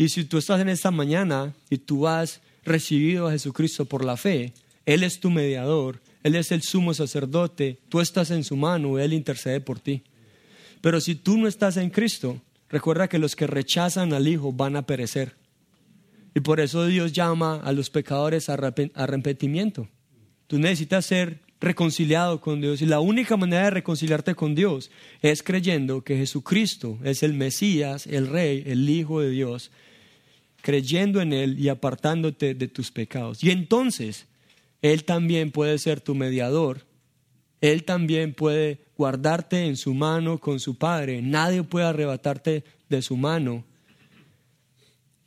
[0.00, 4.16] Y si tú estás en esta mañana y tú has recibido a Jesucristo por la
[4.16, 4.54] fe,
[4.86, 9.12] Él es tu mediador, Él es el sumo sacerdote, tú estás en su mano, Él
[9.12, 10.02] intercede por ti.
[10.80, 12.40] Pero si tú no estás en Cristo,
[12.70, 15.34] recuerda que los que rechazan al Hijo van a perecer.
[16.34, 19.86] Y por eso Dios llama a los pecadores a arrepentimiento.
[20.46, 24.90] Tú necesitas ser reconciliado con Dios y la única manera de reconciliarte con Dios
[25.20, 29.70] es creyendo que Jesucristo es el Mesías, el Rey, el Hijo de Dios
[30.62, 33.42] creyendo en Él y apartándote de tus pecados.
[33.42, 34.26] Y entonces
[34.82, 36.86] Él también puede ser tu mediador.
[37.60, 41.20] Él también puede guardarte en su mano con su Padre.
[41.22, 43.64] Nadie puede arrebatarte de su mano.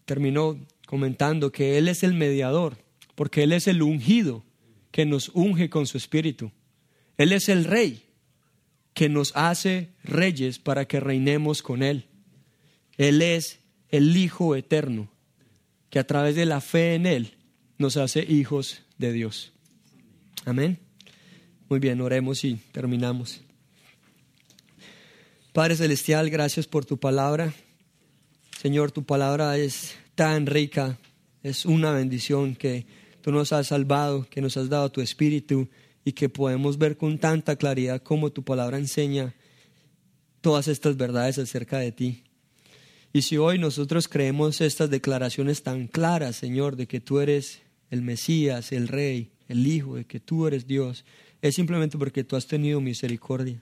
[0.05, 2.77] Terminó comentando que Él es el mediador,
[3.15, 4.43] porque Él es el ungido
[4.91, 6.51] que nos unge con su espíritu.
[7.17, 8.03] Él es el rey
[8.93, 12.05] que nos hace reyes para que reinemos con Él.
[12.97, 15.12] Él es el Hijo eterno
[15.93, 17.35] que a través de la fe en Él
[17.77, 19.51] nos hace hijos de Dios.
[20.43, 20.79] Amén.
[21.69, 23.41] Muy bien, oremos y terminamos.
[25.51, 27.53] Padre Celestial, gracias por tu palabra.
[28.59, 30.97] Señor, tu palabra es tan rica,
[31.43, 32.87] es una bendición que
[33.21, 35.69] tú nos has salvado, que nos has dado tu espíritu
[36.03, 39.35] y que podemos ver con tanta claridad cómo tu palabra enseña
[40.41, 42.23] todas estas verdades acerca de ti.
[43.15, 47.61] Y si hoy nosotros creemos estas declaraciones tan claras, Señor, de que tú eres
[47.91, 51.05] el Mesías, el Rey, el Hijo, de que tú eres Dios,
[51.39, 53.61] es simplemente porque tú has tenido misericordia.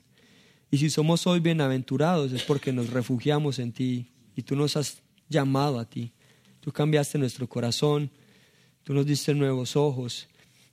[0.71, 4.07] Y si somos hoy bienaventurados es porque nos refugiamos en ti
[4.37, 6.13] y tú nos has llamado a ti.
[6.61, 8.09] Tú cambiaste nuestro corazón,
[8.83, 10.29] tú nos diste nuevos ojos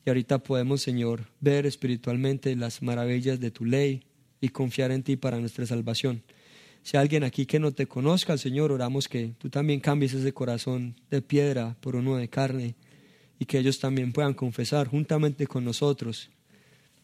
[0.07, 4.05] y ahorita podemos, Señor, ver espiritualmente las maravillas de tu ley
[4.41, 6.23] y confiar en ti para nuestra salvación.
[6.89, 10.33] Si hay alguien aquí que no te conozca, Señor, oramos que tú también cambies ese
[10.33, 12.77] corazón de piedra por uno de carne
[13.39, 16.31] y que ellos también puedan confesar juntamente con nosotros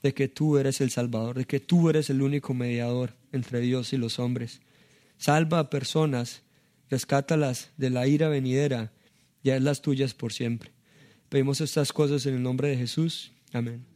[0.03, 3.93] de que tú eres el Salvador, de que tú eres el único mediador entre Dios
[3.93, 4.63] y los hombres.
[5.19, 6.45] Salva a personas,
[6.89, 8.91] rescátalas de la ira venidera
[9.43, 10.73] y las tuyas por siempre.
[11.29, 13.33] Pedimos estas cosas en el nombre de Jesús.
[13.53, 13.94] Amén.